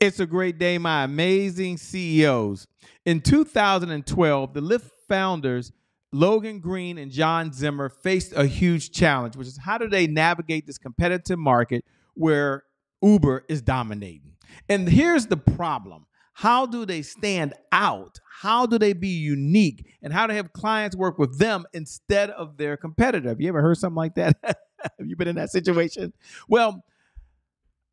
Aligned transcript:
It's 0.00 0.18
a 0.18 0.24
great 0.24 0.58
day, 0.58 0.78
my 0.78 1.04
amazing 1.04 1.76
CEOs. 1.76 2.66
In 3.04 3.20
2012, 3.20 4.54
the 4.54 4.60
Lyft 4.62 4.88
founders, 5.06 5.72
Logan 6.10 6.60
Green 6.60 6.96
and 6.96 7.12
John 7.12 7.52
Zimmer, 7.52 7.90
faced 7.90 8.32
a 8.34 8.46
huge 8.46 8.92
challenge, 8.92 9.36
which 9.36 9.46
is 9.46 9.58
how 9.58 9.76
do 9.76 9.88
they 9.88 10.06
navigate 10.06 10.66
this 10.66 10.78
competitive 10.78 11.38
market 11.38 11.84
where 12.14 12.64
Uber 13.02 13.44
is 13.50 13.60
dominating? 13.60 14.36
And 14.70 14.88
here's 14.88 15.26
the 15.26 15.36
problem 15.36 16.06
how 16.32 16.64
do 16.64 16.86
they 16.86 17.02
stand 17.02 17.52
out? 17.70 18.20
How 18.40 18.64
do 18.64 18.78
they 18.78 18.94
be 18.94 19.08
unique? 19.08 19.84
And 20.02 20.14
how 20.14 20.26
to 20.26 20.32
have 20.32 20.54
clients 20.54 20.96
work 20.96 21.18
with 21.18 21.38
them 21.38 21.66
instead 21.74 22.30
of 22.30 22.56
their 22.56 22.78
competitor? 22.78 23.28
Have 23.28 23.42
you 23.42 23.48
ever 23.50 23.60
heard 23.60 23.76
something 23.76 23.96
like 23.96 24.14
that? 24.14 24.34
have 24.42 25.06
you 25.06 25.14
been 25.16 25.28
in 25.28 25.36
that 25.36 25.50
situation? 25.50 26.14
Well, 26.48 26.82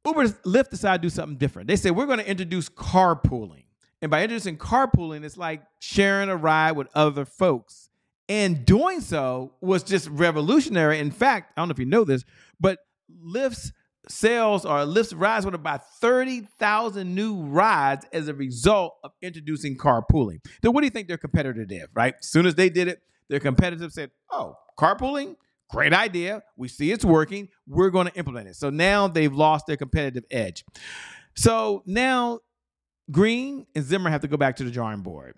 Uber, 0.08 0.28
Lyft 0.46 0.70
decided 0.70 1.02
to 1.02 1.06
do 1.06 1.10
something 1.10 1.38
different. 1.38 1.68
They 1.68 1.76
said, 1.76 1.96
we're 1.96 2.06
going 2.06 2.20
to 2.20 2.30
introduce 2.30 2.70
carpooling. 2.70 3.66
And 4.02 4.12
by 4.12 4.24
introducing 4.24 4.58
carpooling, 4.58 5.24
it's 5.24 5.38
like 5.38 5.64
sharing 5.80 6.30
a 6.30 6.36
ride 6.36 6.74
with 6.74 6.88
other 6.94 7.26
folks. 7.26 7.90
And 8.30 8.66
doing 8.66 9.02
so 9.02 9.54
was 9.62 9.84
just 9.84 10.10
revolutionary. 10.10 11.00
In 11.00 11.12
fact, 11.12 11.54
I 11.56 11.62
don't 11.62 11.70
know 11.70 11.74
if 11.74 11.80
you 11.80 11.86
know 11.86 12.04
this, 12.04 12.24
but 12.60 12.80
Lyft's 13.26 13.72
sales 14.10 14.66
or 14.66 14.80
Lyft's 14.80 15.14
rides 15.14 15.46
went 15.46 15.62
by 15.64 15.78
30,000 15.78 17.14
new 17.14 17.42
rides 17.44 18.06
as 18.14 18.28
a 18.28 18.34
result 18.34 18.96
of 19.04 19.12
introducing 19.22 19.78
carpooling. 19.78 20.40
Then 20.62 20.74
what 20.74 20.82
do 20.82 20.88
you 20.88 20.92
think 20.92 21.08
their 21.08 21.18
competitor 21.18 21.66
did, 21.66 21.88
right? 21.94 22.16
As 22.20 22.28
soon 22.30 22.46
as 22.46 22.56
they 22.56 22.70
did 22.70 22.88
it, 22.88 23.02
their 23.30 23.40
competitor 23.40 23.90
said, 23.90 24.12
oh, 24.32 24.56
carpooling? 24.78 25.36
Great 25.70 25.94
idea. 25.94 26.44
We 26.56 26.68
see 26.68 26.92
it's 26.92 27.04
working. 27.04 27.50
We're 27.68 27.90
going 27.90 28.08
to 28.08 28.16
implement 28.16 28.48
it. 28.48 28.56
So 28.56 28.70
now 28.70 29.08
they've 29.08 29.34
lost 29.34 29.68
their 29.68 29.78
competitive 29.78 30.24
edge. 30.32 30.64
So 31.36 31.84
now 31.86 32.40
Green 33.12 33.66
and 33.76 33.84
Zimmer 33.84 34.10
have 34.10 34.22
to 34.22 34.28
go 34.28 34.38
back 34.38 34.56
to 34.58 34.64
the 34.64 34.72
drawing 34.72 35.02
board. 35.02 35.36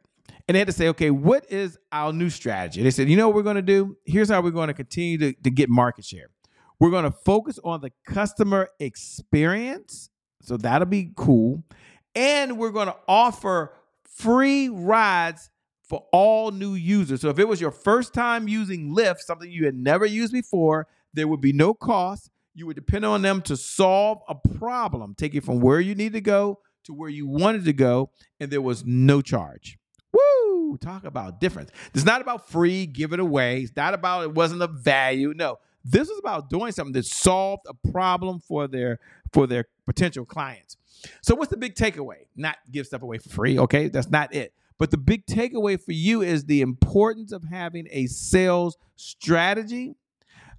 And 0.47 0.55
they 0.55 0.59
had 0.59 0.67
to 0.67 0.73
say, 0.73 0.87
okay, 0.89 1.11
what 1.11 1.45
is 1.51 1.77
our 1.91 2.11
new 2.11 2.29
strategy? 2.29 2.81
They 2.81 2.91
said, 2.91 3.09
you 3.09 3.17
know 3.17 3.27
what 3.27 3.35
we're 3.35 3.43
going 3.43 3.55
to 3.55 3.61
do? 3.61 3.97
Here's 4.05 4.29
how 4.29 4.41
we're 4.41 4.51
going 4.51 4.67
to 4.67 4.73
continue 4.73 5.17
to, 5.19 5.33
to 5.33 5.49
get 5.51 5.69
market 5.69 6.05
share. 6.05 6.29
We're 6.79 6.89
going 6.91 7.03
to 7.03 7.11
focus 7.11 7.59
on 7.63 7.81
the 7.81 7.91
customer 8.07 8.69
experience. 8.79 10.09
So 10.41 10.57
that'll 10.57 10.87
be 10.87 11.11
cool. 11.15 11.63
And 12.15 12.57
we're 12.57 12.71
going 12.71 12.87
to 12.87 12.95
offer 13.07 13.73
free 14.03 14.69
rides 14.69 15.49
for 15.89 16.05
all 16.11 16.51
new 16.51 16.75
users. 16.75 17.21
So 17.21 17.29
if 17.29 17.39
it 17.39 17.47
was 17.47 17.59
your 17.59 17.71
first 17.71 18.13
time 18.13 18.47
using 18.47 18.95
Lyft, 18.95 19.19
something 19.19 19.51
you 19.51 19.65
had 19.65 19.75
never 19.75 20.05
used 20.05 20.31
before, 20.31 20.87
there 21.13 21.27
would 21.27 21.41
be 21.41 21.51
no 21.51 21.73
cost. 21.73 22.29
You 22.53 22.67
would 22.67 22.75
depend 22.75 23.05
on 23.05 23.23
them 23.23 23.41
to 23.43 23.57
solve 23.57 24.19
a 24.29 24.35
problem, 24.35 25.15
take 25.15 25.33
it 25.33 25.43
from 25.43 25.59
where 25.59 25.79
you 25.79 25.95
need 25.95 26.13
to 26.13 26.21
go 26.21 26.59
to 26.85 26.93
where 26.93 27.09
you 27.09 27.27
wanted 27.27 27.65
to 27.65 27.73
go, 27.73 28.09
and 28.39 28.51
there 28.51 28.61
was 28.61 28.85
no 28.85 29.21
charge. 29.21 29.77
Woo! 30.11 30.77
Talk 30.77 31.03
about 31.03 31.39
difference. 31.39 31.71
It's 31.93 32.05
not 32.05 32.21
about 32.21 32.49
free, 32.49 32.85
give 32.85 33.13
it 33.13 33.19
away. 33.19 33.61
It's 33.61 33.75
not 33.75 33.93
about 33.93 34.23
it 34.23 34.33
wasn't 34.33 34.61
of 34.61 34.79
value. 34.79 35.33
No, 35.35 35.59
this 35.83 36.09
is 36.09 36.19
about 36.19 36.49
doing 36.49 36.71
something 36.71 36.93
that 36.93 37.05
solved 37.05 37.63
a 37.67 37.91
problem 37.91 38.39
for 38.39 38.67
their 38.67 38.99
for 39.31 39.47
their 39.47 39.65
potential 39.85 40.25
clients. 40.25 40.77
So 41.21 41.35
what's 41.35 41.49
the 41.49 41.57
big 41.57 41.75
takeaway? 41.75 42.25
Not 42.35 42.57
give 42.69 42.85
stuff 42.85 43.03
away 43.03 43.19
for 43.19 43.29
free, 43.29 43.57
okay? 43.59 43.87
That's 43.87 44.09
not 44.09 44.33
it. 44.33 44.53
But 44.79 44.91
the 44.91 44.97
big 44.97 45.25
takeaway 45.27 45.79
for 45.79 45.91
you 45.91 46.21
is 46.21 46.45
the 46.45 46.61
importance 46.61 47.31
of 47.31 47.43
having 47.43 47.87
a 47.91 48.07
sales 48.07 48.77
strategy 48.95 49.93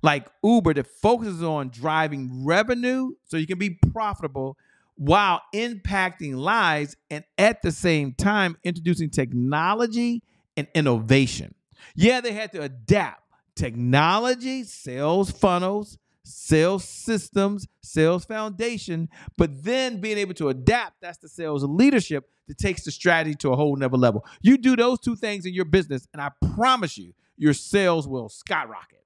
like 0.02 0.28
Uber 0.44 0.74
that 0.74 0.86
focuses 0.86 1.42
on 1.42 1.70
driving 1.70 2.44
revenue 2.44 3.12
so 3.24 3.36
you 3.36 3.46
can 3.46 3.58
be 3.58 3.70
profitable 3.92 4.56
while 4.96 5.40
impacting 5.54 6.36
lives 6.36 6.96
and 7.10 7.24
at 7.38 7.62
the 7.62 7.72
same 7.72 8.12
time 8.12 8.56
introducing 8.62 9.10
technology 9.10 10.22
and 10.56 10.68
innovation. 10.74 11.54
Yeah, 11.94 12.20
they 12.20 12.32
had 12.32 12.52
to 12.52 12.62
adapt 12.62 13.22
technology, 13.54 14.64
sales 14.64 15.30
funnels, 15.30 15.98
sales 16.24 16.84
systems, 16.84 17.66
sales 17.82 18.24
foundation, 18.24 19.08
but 19.36 19.62
then 19.62 20.00
being 20.00 20.18
able 20.18 20.34
to 20.34 20.48
adapt, 20.48 21.00
that's 21.00 21.18
the 21.18 21.28
sales 21.28 21.64
leadership 21.64 22.28
that 22.48 22.58
takes 22.58 22.84
the 22.84 22.90
strategy 22.90 23.34
to 23.36 23.50
a 23.52 23.56
whole 23.56 23.76
nother 23.76 23.96
level. 23.96 24.24
You 24.40 24.58
do 24.58 24.76
those 24.76 25.00
two 25.00 25.16
things 25.16 25.46
in 25.46 25.54
your 25.54 25.64
business, 25.64 26.06
and 26.12 26.20
I 26.20 26.30
promise 26.54 26.98
you, 26.98 27.14
your 27.36 27.54
sales 27.54 28.06
will 28.06 28.28
skyrocket. 28.28 29.04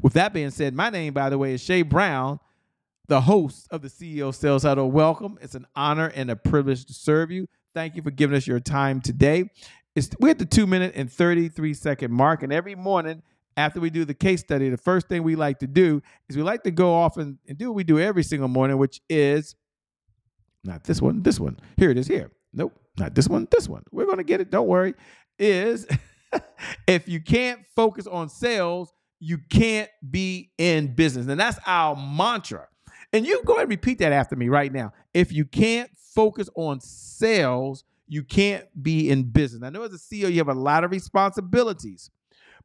With 0.00 0.14
that 0.14 0.32
being 0.32 0.50
said, 0.50 0.74
my 0.74 0.90
name, 0.90 1.14
by 1.14 1.30
the 1.30 1.38
way, 1.38 1.54
is 1.54 1.64
Che 1.64 1.82
Brown, 1.82 2.38
the 3.08 3.22
host 3.22 3.68
of 3.70 3.82
the 3.82 3.88
CEO 3.88 4.34
Sales 4.34 4.64
Huddle. 4.64 4.90
Welcome. 4.90 5.38
It's 5.40 5.54
an 5.54 5.66
honor 5.74 6.12
and 6.14 6.30
a 6.30 6.36
privilege 6.36 6.84
to 6.86 6.92
serve 6.92 7.30
you. 7.30 7.48
Thank 7.74 7.94
you 7.94 8.02
for 8.02 8.10
giving 8.10 8.36
us 8.36 8.46
your 8.46 8.60
time 8.60 9.00
today. 9.00 9.50
It's, 9.94 10.10
we're 10.20 10.30
at 10.30 10.38
the 10.38 10.44
two 10.44 10.66
minute 10.66 10.92
and 10.94 11.10
33 11.10 11.72
second 11.74 12.12
mark, 12.12 12.42
and 12.42 12.52
every 12.52 12.74
morning 12.74 13.22
after 13.56 13.80
we 13.80 13.90
do 13.90 14.04
the 14.04 14.14
case 14.14 14.40
study, 14.40 14.68
the 14.68 14.76
first 14.76 15.08
thing 15.08 15.22
we 15.22 15.36
like 15.36 15.58
to 15.60 15.66
do 15.66 16.02
is 16.28 16.36
we 16.36 16.42
like 16.42 16.62
to 16.64 16.70
go 16.70 16.94
off 16.94 17.16
and, 17.16 17.38
and 17.48 17.56
do 17.56 17.68
what 17.68 17.76
we 17.76 17.84
do 17.84 17.98
every 17.98 18.22
single 18.22 18.48
morning, 18.48 18.76
which 18.76 19.00
is 19.08 19.54
not 20.64 20.84
this 20.84 21.00
one, 21.00 21.22
this 21.22 21.40
one. 21.40 21.58
Here 21.76 21.90
it 21.90 21.98
is 21.98 22.06
here. 22.06 22.32
Nope, 22.52 22.78
not 22.98 23.14
this 23.14 23.28
one, 23.28 23.48
this 23.50 23.68
one. 23.68 23.82
We're 23.90 24.06
going 24.06 24.18
to 24.18 24.24
get 24.24 24.40
it. 24.40 24.50
Don't 24.50 24.68
worry. 24.68 24.94
Is 25.38 25.86
if 26.86 27.08
you 27.08 27.20
can't 27.20 27.60
focus 27.74 28.06
on 28.06 28.28
sales, 28.28 28.92
you 29.20 29.38
can't 29.38 29.90
be 30.10 30.50
in 30.58 30.94
business. 30.94 31.26
And 31.26 31.40
that's 31.40 31.58
our 31.66 31.96
mantra. 31.96 32.68
And 33.12 33.26
you 33.26 33.42
go 33.44 33.56
and 33.58 33.68
repeat 33.68 33.98
that 33.98 34.12
after 34.12 34.36
me 34.36 34.48
right 34.48 34.72
now. 34.72 34.92
If 35.14 35.32
you 35.32 35.44
can't 35.44 35.90
focus 35.96 36.50
on 36.54 36.80
sales, 36.80 37.84
you 38.08 38.22
can't 38.22 38.64
be 38.82 39.10
in 39.10 39.24
business. 39.30 39.62
I 39.62 39.70
know 39.70 39.82
as 39.82 39.94
a 39.94 39.98
CEO, 39.98 40.30
you 40.30 40.38
have 40.38 40.48
a 40.48 40.54
lot 40.54 40.84
of 40.84 40.90
responsibilities. 40.90 42.10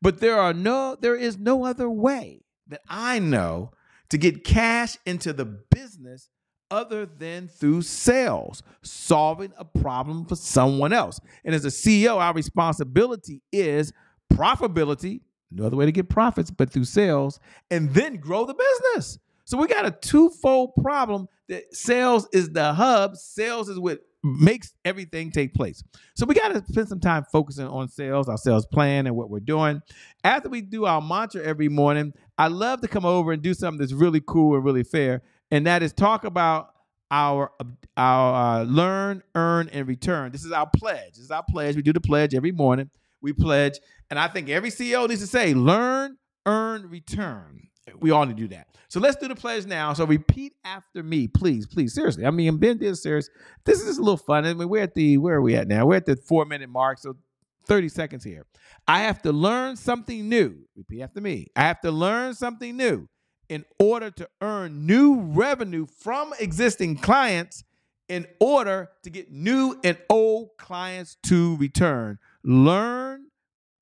But 0.02 0.20
there 0.20 0.40
are 0.40 0.54
no 0.54 0.96
there 1.00 1.16
is 1.16 1.38
no 1.38 1.66
other 1.66 1.90
way 1.90 2.44
that 2.68 2.82
I 2.88 3.20
know 3.20 3.72
to 4.10 4.18
get 4.18 4.44
cash 4.44 4.98
into 5.06 5.34
the 5.34 5.46
business 5.46 6.30
other 6.72 7.06
than 7.06 7.48
through 7.48 7.82
sales, 7.82 8.64
solving 8.82 9.52
a 9.58 9.66
problem 9.66 10.26
for 10.26 10.36
someone 10.36 10.94
else. 10.94 11.20
And 11.44 11.54
as 11.54 11.66
a 11.66 11.68
CEO, 11.68 12.18
our 12.18 12.34
responsibility 12.34 13.42
is 13.52 13.92
profitability, 14.34 15.22
no 15.52 15.66
other 15.66 15.76
way 15.76 15.86
to 15.86 15.92
get 15.92 16.10
profits 16.10 16.50
but 16.50 16.70
through 16.70 16.86
sales, 16.86 17.40
and 17.70 17.94
then 17.94 18.16
grow 18.16 18.46
the 18.46 18.54
business. 18.54 19.20
So 19.44 19.58
we 19.58 19.68
got 19.68 19.86
a 19.86 19.92
twofold 19.92 20.72
problem 20.82 21.28
that 21.50 21.76
sales 21.76 22.28
is 22.32 22.50
the 22.52 22.74
hub, 22.74 23.18
sales 23.18 23.68
is 23.68 23.78
what 23.78 24.00
makes 24.24 24.74
everything 24.86 25.32
take 25.32 25.54
place. 25.54 25.84
So 26.16 26.26
we 26.26 26.36
got 26.36 26.50
to 26.50 26.64
spend 26.72 26.90
some 26.90 27.00
time 27.00 27.26
focusing 27.32 27.68
on 27.68 27.88
sales, 27.88 28.30
our 28.30 28.38
sales 28.38 28.66
plan, 28.66 29.08
and 29.08 29.16
what 29.16 29.30
we're 29.30 29.40
doing. 29.40 29.82
After 30.24 30.50
we 30.50 30.62
do 30.62 30.86
our 30.86 31.02
mantra 31.02 31.44
every 31.44 31.70
morning, 31.70 32.14
I 32.38 32.48
love 32.48 32.82
to 32.82 32.88
come 32.88 33.06
over 33.06 33.32
and 33.32 33.42
do 33.42 33.54
something 33.54 33.80
that's 33.80 33.94
really 33.94 34.22
cool 34.26 34.56
and 34.56 34.64
really 34.64 34.84
fair, 34.84 35.22
and 35.50 35.66
that 35.68 35.84
is 35.84 35.94
talk 35.94 36.24
about 36.24 36.70
our 37.10 37.52
our 37.98 38.62
uh, 38.62 38.64
learn, 38.64 39.22
earn, 39.36 39.70
and 39.70 39.88
return. 39.88 40.32
This 40.32 40.46
is 40.46 40.52
our 40.52 40.70
pledge. 40.76 41.14
This 41.14 41.26
is 41.26 41.32
our 41.32 41.44
pledge. 41.50 41.76
We 41.76 41.82
do 41.82 41.94
the 41.94 42.02
pledge 42.02 42.34
every 42.34 42.52
morning. 42.52 42.90
We 43.22 43.34
pledge, 43.34 43.80
and 44.10 44.18
I 44.18 44.28
think 44.28 44.50
every 44.50 44.70
CEO 44.72 45.08
needs 45.08 45.22
to 45.22 45.28
say 45.28 45.54
learn, 45.54 46.18
earn, 46.46 46.90
return. 46.90 47.68
We 48.00 48.12
all 48.12 48.26
need 48.26 48.38
to 48.38 48.44
do 48.44 48.48
that. 48.50 48.68
So 48.90 49.00
let's 49.00 49.16
do 49.16 49.28
the 49.28 49.36
pledge 49.36 49.66
now. 49.66 49.94
So 49.94 50.06
repeat 50.06 50.54
after 50.64 51.02
me, 51.02 51.28
please, 51.28 51.66
please. 51.66 51.94
Seriously. 51.94 52.26
I 52.26 52.32
mean, 52.32 52.50
I'm 52.50 52.58
being 52.58 52.78
this 52.78 53.04
serious. 53.04 53.30
This 53.66 53.82
is 53.82 53.98
a 53.98 54.02
little 54.02 54.18
fun. 54.18 54.46
I 54.46 54.54
mean, 54.54 54.70
we're 54.70 54.84
at 54.84 54.94
the 54.94 55.18
where 55.18 55.36
are 55.36 55.42
we 55.42 55.56
at 55.56 55.68
now? 55.68 55.86
We're 55.86 55.96
at 55.96 56.06
the 56.06 56.16
four 56.16 56.46
minute 56.46 56.70
mark. 56.70 57.00
So 57.00 57.16
30 57.66 57.90
seconds 57.90 58.24
here. 58.24 58.46
I 58.88 59.02
have 59.02 59.22
to 59.24 59.32
learn 59.32 59.76
something 59.76 60.28
new. 60.28 60.58
Repeat 60.76 61.02
after 61.02 61.22
me. 61.22 61.48
I 61.56 61.62
have 61.62 61.82
to 61.82 61.92
learn 61.92 62.34
something 62.34 62.76
new 62.76 63.08
in 63.50 63.66
order 63.80 64.12
to 64.12 64.30
earn 64.42 64.86
new 64.86 65.22
revenue 65.22 65.86
from 65.86 66.34
existing 66.40 66.98
clients 66.98 67.64
in 68.08 68.26
order 68.40 68.90
to 69.04 69.10
get 69.10 69.32
new 69.32 69.80
and 69.84 69.98
old 70.10 70.50
clients 70.58 71.18
to 71.24 71.56
return. 71.58 72.20
Learn, 72.44 73.28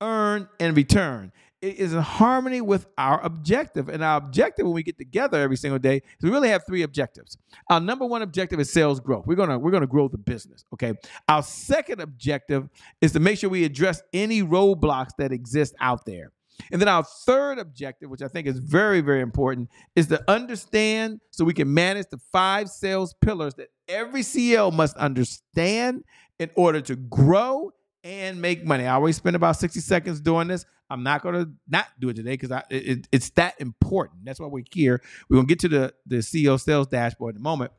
earn, 0.00 0.48
and 0.58 0.76
return 0.76 1.32
it 1.62 1.76
is 1.76 1.92
in 1.92 2.00
harmony 2.00 2.60
with 2.60 2.86
our 2.96 3.20
objective. 3.22 3.88
And 3.88 4.02
our 4.02 4.16
objective 4.16 4.64
when 4.64 4.74
we 4.74 4.82
get 4.82 4.98
together 4.98 5.38
every 5.40 5.56
single 5.56 5.78
day 5.78 5.96
is 5.96 6.22
we 6.22 6.30
really 6.30 6.48
have 6.48 6.64
three 6.66 6.82
objectives. 6.82 7.36
Our 7.68 7.80
number 7.80 8.06
one 8.06 8.22
objective 8.22 8.60
is 8.60 8.72
sales 8.72 9.00
growth. 9.00 9.26
We're 9.26 9.34
gonna 9.34 9.58
we're 9.58 9.70
gonna 9.70 9.86
grow 9.86 10.08
the 10.08 10.18
business. 10.18 10.64
Okay. 10.72 10.94
Our 11.28 11.42
second 11.42 12.00
objective 12.00 12.68
is 13.00 13.12
to 13.12 13.20
make 13.20 13.38
sure 13.38 13.50
we 13.50 13.64
address 13.64 14.02
any 14.12 14.42
roadblocks 14.42 15.10
that 15.18 15.32
exist 15.32 15.74
out 15.80 16.06
there. 16.06 16.32
And 16.70 16.80
then 16.80 16.88
our 16.88 17.04
third 17.04 17.58
objective, 17.58 18.10
which 18.10 18.22
I 18.22 18.28
think 18.28 18.46
is 18.46 18.58
very, 18.58 19.00
very 19.00 19.22
important, 19.22 19.70
is 19.96 20.08
to 20.08 20.22
understand 20.30 21.20
so 21.30 21.44
we 21.44 21.54
can 21.54 21.72
manage 21.72 22.08
the 22.10 22.20
five 22.32 22.68
sales 22.68 23.14
pillars 23.14 23.54
that 23.54 23.68
every 23.88 24.20
CEO 24.20 24.72
must 24.72 24.96
understand 24.96 26.04
in 26.38 26.50
order 26.54 26.80
to 26.82 26.96
grow 26.96 27.72
and 28.04 28.40
make 28.40 28.64
money. 28.64 28.86
I 28.86 28.94
always 28.94 29.16
spend 29.16 29.36
about 29.36 29.56
60 29.56 29.80
seconds 29.80 30.20
doing 30.20 30.48
this. 30.48 30.64
I'm 30.88 31.02
not 31.02 31.22
going 31.22 31.34
to 31.34 31.50
not 31.68 31.86
do 31.98 32.08
it 32.08 32.16
today 32.16 32.36
because 32.36 32.62
it, 32.70 33.06
it's 33.12 33.30
that 33.30 33.60
important. 33.60 34.24
That's 34.24 34.40
why 34.40 34.46
we're 34.46 34.64
here. 34.72 35.00
We're 35.28 35.36
going 35.36 35.46
to 35.46 35.54
get 35.54 35.60
to 35.60 35.68
the, 35.68 35.94
the 36.06 36.16
CEO 36.16 36.60
sales 36.60 36.88
dashboard 36.88 37.36
in 37.36 37.40
a 37.40 37.42
moment. 37.42 37.72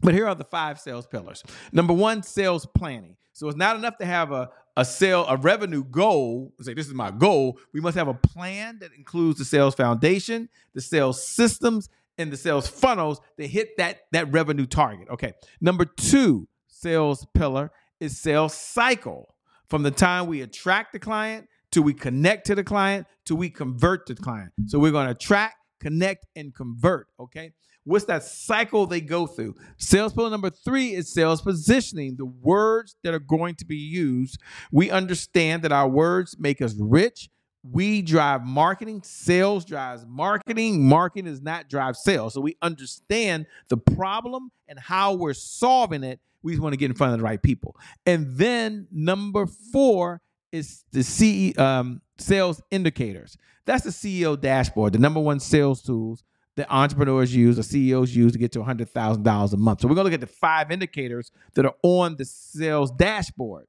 But 0.00 0.14
here 0.14 0.28
are 0.28 0.34
the 0.34 0.44
five 0.44 0.78
sales 0.78 1.06
pillars. 1.06 1.42
Number 1.72 1.92
one, 1.92 2.22
sales 2.22 2.66
planning. 2.66 3.16
So 3.32 3.48
it's 3.48 3.56
not 3.56 3.76
enough 3.76 3.98
to 3.98 4.06
have 4.06 4.30
a, 4.30 4.50
a 4.76 4.84
sale, 4.84 5.24
a 5.28 5.36
revenue 5.36 5.84
goal. 5.84 6.52
Say, 6.60 6.74
this 6.74 6.86
is 6.86 6.94
my 6.94 7.10
goal. 7.10 7.58
We 7.72 7.80
must 7.80 7.96
have 7.96 8.08
a 8.08 8.14
plan 8.14 8.78
that 8.80 8.92
includes 8.96 9.38
the 9.38 9.44
sales 9.44 9.74
foundation, 9.74 10.48
the 10.74 10.80
sales 10.80 11.26
systems, 11.26 11.88
and 12.18 12.30
the 12.30 12.36
sales 12.36 12.68
funnels 12.68 13.20
to 13.38 13.46
hit 13.46 13.76
that, 13.78 14.02
that 14.12 14.30
revenue 14.32 14.66
target. 14.66 15.08
Okay. 15.08 15.32
Number 15.60 15.84
two, 15.84 16.46
sales 16.68 17.26
pillar 17.34 17.70
is 18.02 18.20
sales 18.20 18.54
cycle. 18.54 19.34
From 19.70 19.84
the 19.84 19.90
time 19.90 20.26
we 20.26 20.42
attract 20.42 20.92
the 20.92 20.98
client 20.98 21.46
to 21.70 21.80
we 21.80 21.94
connect 21.94 22.46
to 22.48 22.54
the 22.54 22.64
client 22.64 23.06
to 23.26 23.34
we 23.34 23.48
convert 23.48 24.06
the 24.06 24.14
client. 24.14 24.52
So 24.66 24.78
we're 24.78 24.92
going 24.92 25.06
to 25.06 25.12
attract, 25.12 25.54
connect, 25.80 26.26
and 26.36 26.54
convert. 26.54 27.06
Okay. 27.18 27.52
What's 27.84 28.04
that 28.04 28.22
cycle 28.22 28.86
they 28.86 29.00
go 29.00 29.26
through? 29.26 29.56
Sales 29.76 30.12
pillar 30.12 30.30
number 30.30 30.50
three 30.50 30.94
is 30.94 31.12
sales 31.12 31.40
positioning, 31.42 32.16
the 32.16 32.26
words 32.26 32.94
that 33.02 33.14
are 33.14 33.18
going 33.18 33.56
to 33.56 33.64
be 33.64 33.76
used. 33.76 34.38
We 34.70 34.90
understand 34.90 35.62
that 35.62 35.72
our 35.72 35.88
words 35.88 36.36
make 36.38 36.62
us 36.62 36.76
rich. 36.78 37.28
We 37.64 38.02
drive 38.02 38.44
marketing. 38.44 39.02
Sales 39.04 39.64
drives 39.64 40.04
marketing. 40.06 40.86
Marketing 40.86 41.24
does 41.24 41.42
not 41.42 41.68
drive 41.68 41.96
sales. 41.96 42.34
So 42.34 42.40
we 42.40 42.56
understand 42.62 43.46
the 43.68 43.76
problem 43.76 44.50
and 44.68 44.78
how 44.78 45.14
we're 45.14 45.34
solving 45.34 46.04
it. 46.04 46.20
We 46.42 46.52
just 46.52 46.62
want 46.62 46.72
to 46.72 46.76
get 46.76 46.90
in 46.90 46.96
front 46.96 47.12
of 47.12 47.18
the 47.18 47.24
right 47.24 47.42
people. 47.42 47.76
And 48.06 48.34
then 48.36 48.88
number 48.90 49.46
four 49.46 50.20
is 50.50 50.84
the 50.92 51.02
CE, 51.02 51.56
um, 51.58 52.02
sales 52.18 52.62
indicators. 52.70 53.36
That's 53.64 53.84
the 53.84 53.90
CEO 53.90 54.40
dashboard, 54.40 54.92
the 54.92 54.98
number 54.98 55.20
one 55.20 55.40
sales 55.40 55.82
tools 55.82 56.24
that 56.56 56.66
entrepreneurs 56.70 57.34
use 57.34 57.58
or 57.58 57.62
CEOs 57.62 58.14
use 58.14 58.32
to 58.32 58.38
get 58.38 58.52
to 58.52 58.58
$100,000 58.58 59.52
a 59.52 59.56
month. 59.56 59.80
So 59.80 59.88
we're 59.88 59.94
going 59.94 60.04
to 60.04 60.10
look 60.10 60.12
at 60.12 60.20
the 60.20 60.26
five 60.26 60.70
indicators 60.70 61.30
that 61.54 61.64
are 61.64 61.74
on 61.82 62.16
the 62.16 62.24
sales 62.24 62.90
dashboard. 62.90 63.66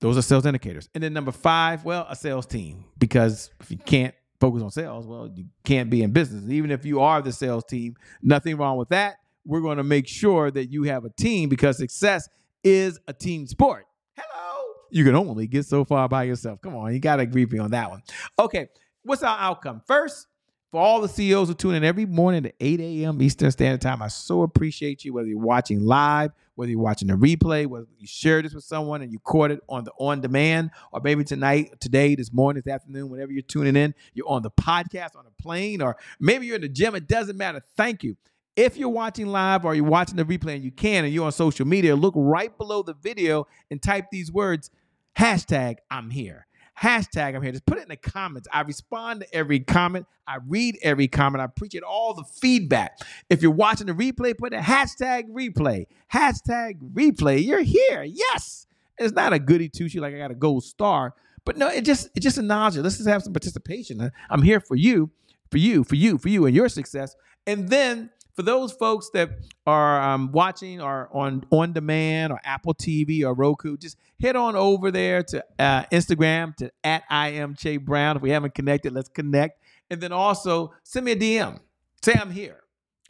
Those 0.00 0.16
are 0.16 0.22
sales 0.22 0.46
indicators. 0.46 0.88
And 0.94 1.02
then 1.02 1.12
number 1.12 1.32
five, 1.32 1.84
well, 1.84 2.06
a 2.08 2.16
sales 2.16 2.46
team. 2.46 2.84
Because 2.98 3.50
if 3.60 3.70
you 3.70 3.76
can't 3.76 4.14
focus 4.38 4.62
on 4.62 4.70
sales, 4.70 5.06
well, 5.06 5.30
you 5.34 5.46
can't 5.64 5.90
be 5.90 6.02
in 6.02 6.12
business. 6.12 6.48
Even 6.50 6.70
if 6.70 6.86
you 6.86 7.00
are 7.00 7.20
the 7.20 7.32
sales 7.32 7.64
team, 7.64 7.96
nothing 8.22 8.56
wrong 8.56 8.78
with 8.78 8.88
that. 8.90 9.16
We're 9.50 9.60
going 9.60 9.78
to 9.78 9.84
make 9.84 10.06
sure 10.06 10.48
that 10.52 10.66
you 10.66 10.84
have 10.84 11.04
a 11.04 11.10
team 11.10 11.48
because 11.48 11.76
success 11.76 12.28
is 12.62 13.00
a 13.08 13.12
team 13.12 13.48
sport. 13.48 13.84
Hello. 14.16 14.74
You 14.90 15.04
can 15.04 15.16
only 15.16 15.48
get 15.48 15.66
so 15.66 15.84
far 15.84 16.08
by 16.08 16.22
yourself. 16.22 16.60
Come 16.62 16.76
on, 16.76 16.92
you 16.92 17.00
got 17.00 17.16
to 17.16 17.22
agree 17.22 17.44
with 17.44 17.54
me 17.54 17.58
on 17.58 17.72
that 17.72 17.90
one. 17.90 18.00
Okay, 18.38 18.68
what's 19.02 19.24
our 19.24 19.36
outcome? 19.36 19.82
First, 19.88 20.28
for 20.70 20.80
all 20.80 21.00
the 21.00 21.08
CEOs 21.08 21.48
who 21.48 21.54
tune 21.54 21.74
in 21.74 21.82
every 21.82 22.06
morning 22.06 22.46
at 22.46 22.54
8 22.60 22.78
a.m. 22.78 23.20
Eastern 23.20 23.50
Standard 23.50 23.80
Time, 23.80 24.02
I 24.02 24.06
so 24.06 24.42
appreciate 24.42 25.04
you, 25.04 25.12
whether 25.12 25.26
you're 25.26 25.40
watching 25.40 25.84
live, 25.84 26.30
whether 26.54 26.70
you're 26.70 26.78
watching 26.78 27.08
the 27.08 27.14
replay, 27.14 27.66
whether 27.66 27.86
you 27.98 28.06
share 28.06 28.42
this 28.42 28.54
with 28.54 28.62
someone 28.62 29.02
and 29.02 29.10
you 29.10 29.18
caught 29.18 29.50
it 29.50 29.58
on 29.68 29.82
the 29.82 29.90
on 29.98 30.20
demand, 30.20 30.70
or 30.92 31.00
maybe 31.02 31.24
tonight, 31.24 31.80
today, 31.80 32.14
this 32.14 32.32
morning, 32.32 32.62
this 32.64 32.72
afternoon, 32.72 33.10
whenever 33.10 33.32
you're 33.32 33.42
tuning 33.42 33.74
in, 33.74 33.96
you're 34.14 34.28
on 34.28 34.42
the 34.42 34.50
podcast, 34.52 35.16
on 35.16 35.24
a 35.26 35.42
plane, 35.42 35.82
or 35.82 35.96
maybe 36.20 36.46
you're 36.46 36.54
in 36.54 36.62
the 36.62 36.68
gym. 36.68 36.94
It 36.94 37.08
doesn't 37.08 37.36
matter. 37.36 37.64
Thank 37.76 38.04
you. 38.04 38.16
If 38.56 38.76
you're 38.76 38.88
watching 38.88 39.26
live 39.26 39.64
or 39.64 39.74
you're 39.74 39.84
watching 39.84 40.16
the 40.16 40.24
replay 40.24 40.56
and 40.56 40.64
you 40.64 40.70
can 40.70 41.04
and 41.04 41.14
you're 41.14 41.24
on 41.24 41.32
social 41.32 41.66
media, 41.66 41.96
look 41.96 42.14
right 42.16 42.56
below 42.56 42.82
the 42.82 42.94
video 42.94 43.46
and 43.70 43.82
type 43.82 44.06
these 44.10 44.30
words 44.30 44.70
hashtag 45.18 45.76
I'm 45.90 46.10
here 46.10 46.46
hashtag 46.80 47.34
I'm 47.34 47.42
here. 47.42 47.52
Just 47.52 47.66
put 47.66 47.78
it 47.78 47.82
in 47.82 47.88
the 47.88 47.96
comments. 47.96 48.48
I 48.52 48.62
respond 48.62 49.20
to 49.20 49.34
every 49.34 49.60
comment. 49.60 50.06
I 50.26 50.38
read 50.46 50.78
every 50.82 51.08
comment. 51.08 51.42
I 51.42 51.44
appreciate 51.44 51.82
all 51.82 52.14
the 52.14 52.24
feedback. 52.24 52.98
If 53.28 53.42
you're 53.42 53.50
watching 53.50 53.86
the 53.86 53.92
replay, 53.92 54.36
put 54.36 54.52
a 54.54 54.58
hashtag 54.58 55.28
replay. 55.30 55.86
Hashtag 56.12 56.92
replay. 56.92 57.44
You're 57.44 57.62
here. 57.62 58.02
Yes. 58.02 58.66
It's 58.98 59.14
not 59.14 59.32
a 59.32 59.38
goody 59.38 59.68
two 59.68 59.88
shoe 59.88 60.00
like 60.00 60.14
I 60.14 60.18
got 60.18 60.30
a 60.30 60.34
gold 60.34 60.64
star, 60.64 61.14
but 61.44 61.56
no, 61.56 61.68
it 61.68 61.86
just 61.86 62.10
it 62.14 62.20
just 62.20 62.36
acknowledges. 62.36 62.82
Let's 62.82 62.98
just 62.98 63.08
have 63.08 63.22
some 63.22 63.32
participation. 63.32 64.10
I'm 64.28 64.42
here 64.42 64.60
for 64.60 64.76
you, 64.76 65.10
for 65.50 65.56
you, 65.56 65.84
for 65.84 65.94
you, 65.94 66.18
for 66.18 66.28
you, 66.28 66.44
and 66.44 66.54
your 66.54 66.68
success. 66.68 67.16
And 67.46 67.68
then 67.70 68.10
for 68.34 68.42
those 68.42 68.72
folks 68.72 69.10
that 69.14 69.30
are 69.66 70.00
um, 70.00 70.32
watching 70.32 70.80
or 70.80 71.08
on 71.12 71.44
on 71.50 71.72
demand 71.72 72.32
or 72.32 72.40
Apple 72.44 72.74
TV 72.74 73.24
or 73.24 73.34
Roku, 73.34 73.76
just 73.76 73.96
head 74.20 74.36
on 74.36 74.56
over 74.56 74.90
there 74.90 75.22
to 75.24 75.44
uh, 75.58 75.84
Instagram 75.92 76.54
to 76.56 76.70
at 76.84 77.04
I 77.10 77.30
am 77.30 77.54
Che 77.54 77.78
Brown. 77.78 78.16
If 78.16 78.22
we 78.22 78.30
haven't 78.30 78.54
connected, 78.54 78.92
let's 78.92 79.08
connect. 79.08 79.62
And 79.90 80.00
then 80.00 80.12
also 80.12 80.72
send 80.84 81.06
me 81.06 81.12
a 81.12 81.16
DM. 81.16 81.60
Say 82.02 82.14
I'm 82.14 82.30
here. 82.30 82.60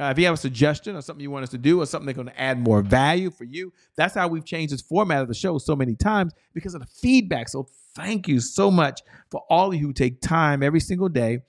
Uh, 0.01 0.11
if 0.11 0.19
you 0.19 0.25
have 0.25 0.35
a 0.35 0.39
suggestion 0.39 0.97
or 0.97 1.03
something 1.03 1.23
you 1.23 1.31
want 1.31 1.43
us 1.43 1.51
to 1.51 1.59
do 1.59 1.83
or 1.83 1.87
something 1.87 2.07
that's 2.07 2.17
going 2.17 2.29
to 2.29 2.41
add 2.41 2.59
more 2.59 2.81
value 2.81 3.31
for 3.31 3.45
you, 3.45 3.71
that's 3.97 4.15
how 4.15 4.27
we've 4.27 4.47
changed 4.47 4.73
this 4.73 4.81
format 4.81 5.21
of 5.21 5.29
the 5.29 5.35
show 5.35 5.59
so 5.59 5.77
many 5.77 5.95
times 5.95 6.33
because 6.55 6.75
of 6.75 6.81
the 6.81 6.87
feedback. 6.87 7.51
So 7.51 7.69
thank 7.95 8.27
you 8.27 8.41
so 8.41 8.71
much 8.71 9.03
for 9.31 9.43
all 9.51 9.69
of 9.69 9.75
you 9.75 9.87
who 9.87 9.93
take 9.93 10.23
time 10.23 10.63
every 10.63 10.81
single 10.81 11.11
day 11.11 11.41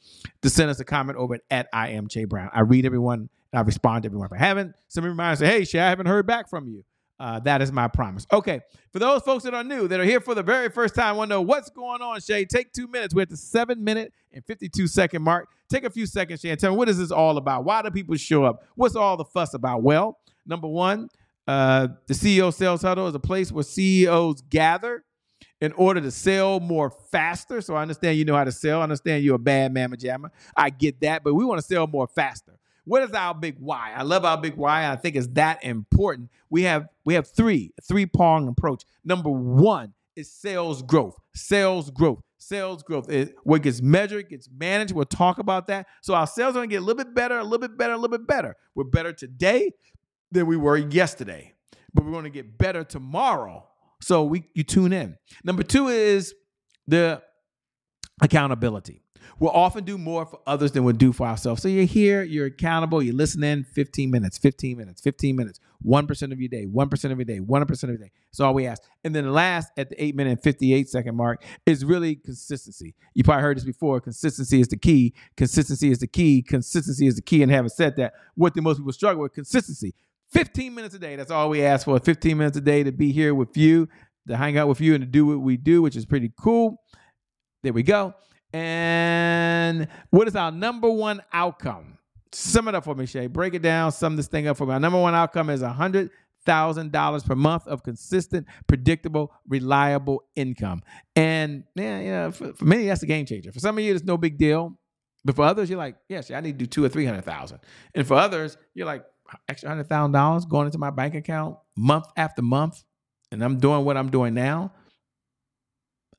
to 0.41 0.49
send 0.49 0.69
us 0.69 0.81
a 0.81 0.83
comment 0.83 1.17
over 1.17 1.35
at, 1.35 1.41
at 1.49 1.67
I 1.71 1.89
am 1.89 2.09
Che 2.09 2.25
Brown. 2.25 2.49
I 2.53 2.61
read 2.61 2.85
everyone 2.85 3.29
I 3.53 3.61
respond 3.61 4.03
to 4.03 4.07
everyone. 4.07 4.27
If 4.27 4.33
I 4.33 4.37
haven't, 4.37 4.73
reminds 4.95 5.41
me, 5.41 5.47
hey, 5.47 5.65
Che, 5.65 5.79
I 5.79 5.89
haven't 5.89 6.05
heard 6.05 6.25
back 6.25 6.49
from 6.49 6.67
you. 6.67 6.83
Uh, 7.19 7.39
that 7.39 7.61
is 7.61 7.71
my 7.71 7.87
promise. 7.87 8.25
Okay, 8.33 8.61
for 8.91 8.97
those 8.97 9.21
folks 9.21 9.43
that 9.43 9.53
are 9.53 9.63
new, 9.63 9.87
that 9.87 9.99
are 9.99 10.03
here 10.03 10.19
for 10.19 10.33
the 10.33 10.41
very 10.41 10.69
first 10.69 10.95
time, 10.95 11.17
want 11.17 11.29
to 11.29 11.35
know 11.35 11.41
what's 11.41 11.69
going 11.69 12.01
on, 12.01 12.19
Che, 12.19 12.45
take 12.45 12.73
two 12.73 12.87
minutes. 12.87 13.13
We're 13.13 13.21
at 13.23 13.29
the 13.29 13.37
seven 13.37 13.83
minute 13.83 14.11
and 14.33 14.43
52 14.45 14.87
second 14.87 15.21
mark. 15.21 15.47
Take 15.69 15.83
a 15.83 15.89
few 15.89 16.07
seconds, 16.07 16.41
Che, 16.41 16.49
and 16.49 16.59
tell 16.59 16.71
me 16.71 16.77
what 16.77 16.89
is 16.89 16.97
this 16.97 17.11
all 17.11 17.37
about? 17.37 17.63
Why 17.63 17.81
do 17.83 17.91
people 17.91 18.15
show 18.15 18.43
up? 18.43 18.63
What's 18.75 18.95
all 18.95 19.17
the 19.17 19.25
fuss 19.25 19.53
about? 19.53 19.83
Well, 19.83 20.17
number 20.47 20.67
one, 20.67 21.09
uh, 21.47 21.89
the 22.07 22.13
CEO 22.15 22.51
Sales 22.53 22.81
Huddle 22.81 23.07
is 23.07 23.13
a 23.13 23.19
place 23.19 23.51
where 23.51 23.63
CEOs 23.63 24.41
gather 24.49 25.03
in 25.59 25.71
order 25.73 26.01
to 26.01 26.11
sell 26.11 26.59
more 26.59 26.89
faster. 27.11 27.61
So 27.61 27.75
I 27.75 27.83
understand 27.83 28.17
you 28.17 28.25
know 28.25 28.35
how 28.35 28.43
to 28.43 28.51
sell. 28.51 28.79
I 28.79 28.83
understand 28.83 29.23
you're 29.23 29.35
a 29.35 29.39
bad 29.39 29.73
mamma 29.73 29.95
jamma. 29.95 30.29
I 30.57 30.71
get 30.71 30.99
that, 31.01 31.23
but 31.23 31.35
we 31.35 31.45
want 31.45 31.61
to 31.61 31.65
sell 31.65 31.85
more 31.87 32.07
faster. 32.07 32.57
What 32.85 33.03
is 33.03 33.11
our 33.11 33.33
big 33.35 33.55
why? 33.59 33.93
I 33.95 34.03
love 34.03 34.25
our 34.25 34.39
big 34.39 34.55
why. 34.55 34.89
I 34.89 34.95
think 34.95 35.15
it's 35.15 35.27
that 35.33 35.63
important. 35.63 36.29
We 36.49 36.63
have 36.63 36.87
we 37.05 37.13
have 37.13 37.27
three 37.27 37.73
three 37.83 38.05
prong 38.05 38.47
approach. 38.47 38.83
Number 39.03 39.29
one 39.29 39.93
is 40.15 40.31
sales 40.31 40.81
growth. 40.81 41.15
Sales 41.33 41.89
growth. 41.91 42.21
Sales 42.37 42.81
growth. 42.81 43.09
It, 43.09 43.35
what 43.43 43.61
gets 43.61 43.81
measured 43.81 44.29
gets 44.29 44.49
managed. 44.49 44.93
We'll 44.93 45.05
talk 45.05 45.37
about 45.37 45.67
that. 45.67 45.87
So 46.01 46.15
our 46.15 46.25
sales 46.25 46.55
are 46.55 46.59
gonna 46.59 46.67
get 46.67 46.81
a 46.81 46.85
little 46.85 47.03
bit 47.03 47.13
better, 47.13 47.37
a 47.37 47.43
little 47.43 47.59
bit 47.59 47.77
better, 47.77 47.93
a 47.93 47.97
little 47.97 48.17
bit 48.17 48.27
better. 48.27 48.55
We're 48.73 48.85
better 48.85 49.13
today 49.13 49.73
than 50.31 50.47
we 50.47 50.57
were 50.57 50.77
yesterday, 50.77 51.53
but 51.93 52.03
we're 52.03 52.11
gonna 52.11 52.29
get 52.31 52.57
better 52.57 52.83
tomorrow. 52.83 53.67
So 54.01 54.23
we 54.23 54.49
you 54.55 54.63
tune 54.63 54.91
in. 54.91 55.17
Number 55.43 55.61
two 55.61 55.87
is 55.87 56.33
the 56.87 57.21
accountability. 58.21 59.00
We'll 59.39 59.51
often 59.51 59.83
do 59.83 59.97
more 59.97 60.25
for 60.25 60.39
others 60.45 60.71
than 60.71 60.83
we'll 60.83 60.95
do 60.95 61.13
for 61.13 61.27
ourselves. 61.27 61.61
So 61.61 61.67
you're 61.67 61.85
here, 61.85 62.23
you're 62.23 62.47
accountable, 62.47 63.01
you're 63.01 63.15
listening 63.15 63.63
15 63.63 64.11
minutes, 64.11 64.37
15 64.37 64.77
minutes, 64.77 65.01
15 65.01 65.35
minutes, 65.35 65.59
1% 65.85 66.31
of 66.31 66.39
your 66.39 66.49
day, 66.49 66.65
1% 66.65 67.11
of 67.11 67.17
your 67.17 67.25
day, 67.25 67.39
1% 67.39 67.83
of 67.83 67.89
your 67.89 67.97
day. 67.97 68.11
That's 68.31 68.39
all 68.39 68.53
we 68.53 68.67
ask. 68.67 68.83
And 69.03 69.15
then 69.15 69.25
the 69.25 69.31
last 69.31 69.71
at 69.77 69.89
the 69.89 70.03
8 70.03 70.15
minute 70.15 70.31
and 70.31 70.43
58 70.43 70.89
second 70.89 71.15
mark 71.15 71.43
is 71.65 71.83
really 71.83 72.15
consistency. 72.15 72.95
You 73.13 73.23
probably 73.23 73.41
heard 73.41 73.57
this 73.57 73.63
before. 73.63 73.99
Consistency 73.99 74.61
is 74.61 74.67
the 74.67 74.77
key. 74.77 75.13
Consistency 75.37 75.91
is 75.91 75.99
the 75.99 76.07
key. 76.07 76.41
Consistency 76.41 77.07
is 77.07 77.15
the 77.15 77.21
key. 77.21 77.41
And 77.41 77.51
having 77.51 77.69
said 77.69 77.95
that, 77.97 78.13
what 78.35 78.53
do 78.53 78.61
most 78.61 78.77
people 78.77 78.93
struggle 78.93 79.23
with? 79.23 79.33
Consistency. 79.33 79.93
15 80.31 80.73
minutes 80.73 80.95
a 80.95 80.99
day. 80.99 81.15
That's 81.15 81.31
all 81.31 81.49
we 81.49 81.63
ask 81.63 81.85
for. 81.85 81.99
15 81.99 82.37
minutes 82.37 82.57
a 82.57 82.61
day 82.61 82.83
to 82.83 82.91
be 82.91 83.11
here 83.11 83.35
with 83.35 83.57
you, 83.57 83.89
to 84.27 84.37
hang 84.37 84.57
out 84.57 84.67
with 84.67 84.79
you, 84.79 84.95
and 84.95 85.01
to 85.01 85.09
do 85.09 85.25
what 85.25 85.39
we 85.39 85.57
do, 85.57 85.81
which 85.81 85.95
is 85.95 86.05
pretty 86.05 86.31
cool. 86.39 86.81
There 87.63 87.73
we 87.73 87.83
go. 87.83 88.13
And 88.53 89.87
what 90.09 90.27
is 90.27 90.35
our 90.35 90.51
number 90.51 90.89
one 90.89 91.21
outcome? 91.31 91.97
Sum 92.33 92.67
it 92.67 92.75
up 92.75 92.83
for 92.83 92.95
me, 92.95 93.05
Che. 93.05 93.27
Break 93.27 93.53
it 93.53 93.61
down, 93.61 93.91
sum 93.91 94.15
this 94.15 94.27
thing 94.27 94.47
up 94.47 94.57
for 94.57 94.65
me. 94.65 94.73
Our 94.73 94.79
number 94.79 94.99
one 94.99 95.15
outcome 95.15 95.49
is 95.49 95.61
a 95.61 95.69
hundred 95.69 96.11
thousand 96.45 96.91
dollars 96.91 97.23
per 97.23 97.35
month 97.35 97.67
of 97.67 97.83
consistent, 97.83 98.47
predictable, 98.67 99.31
reliable 99.47 100.23
income. 100.35 100.81
And 101.15 101.63
yeah, 101.75 101.99
you 101.99 102.11
know, 102.11 102.31
for, 102.31 102.53
for 102.53 102.65
many, 102.65 102.85
that's 102.85 103.03
a 103.03 103.05
game 103.05 103.25
changer. 103.25 103.51
For 103.51 103.59
some 103.59 103.77
of 103.77 103.83
you, 103.83 103.93
it's 103.93 104.03
no 104.03 104.17
big 104.17 104.37
deal. 104.37 104.77
But 105.23 105.35
for 105.35 105.43
others, 105.43 105.69
you're 105.69 105.77
like, 105.77 105.97
yes, 106.09 106.31
I 106.31 106.39
need 106.39 106.53
to 106.53 106.57
do 106.57 106.65
two 106.65 106.83
or 106.83 106.89
three 106.89 107.05
hundred 107.05 107.25
thousand. 107.25 107.59
And 107.93 108.07
for 108.07 108.15
others, 108.15 108.57
you're 108.73 108.87
like, 108.87 109.05
extra 109.47 109.69
hundred 109.69 109.87
thousand 109.87 110.13
dollars 110.13 110.45
going 110.45 110.65
into 110.65 110.77
my 110.77 110.89
bank 110.89 111.15
account 111.15 111.57
month 111.77 112.05
after 112.17 112.41
month, 112.41 112.83
and 113.31 113.43
I'm 113.43 113.59
doing 113.59 113.85
what 113.85 113.97
I'm 113.97 114.09
doing 114.09 114.33
now. 114.33 114.73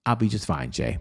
I'll 0.07 0.17
be 0.17 0.29
just 0.29 0.47
fine, 0.47 0.71
Jay. 0.71 0.99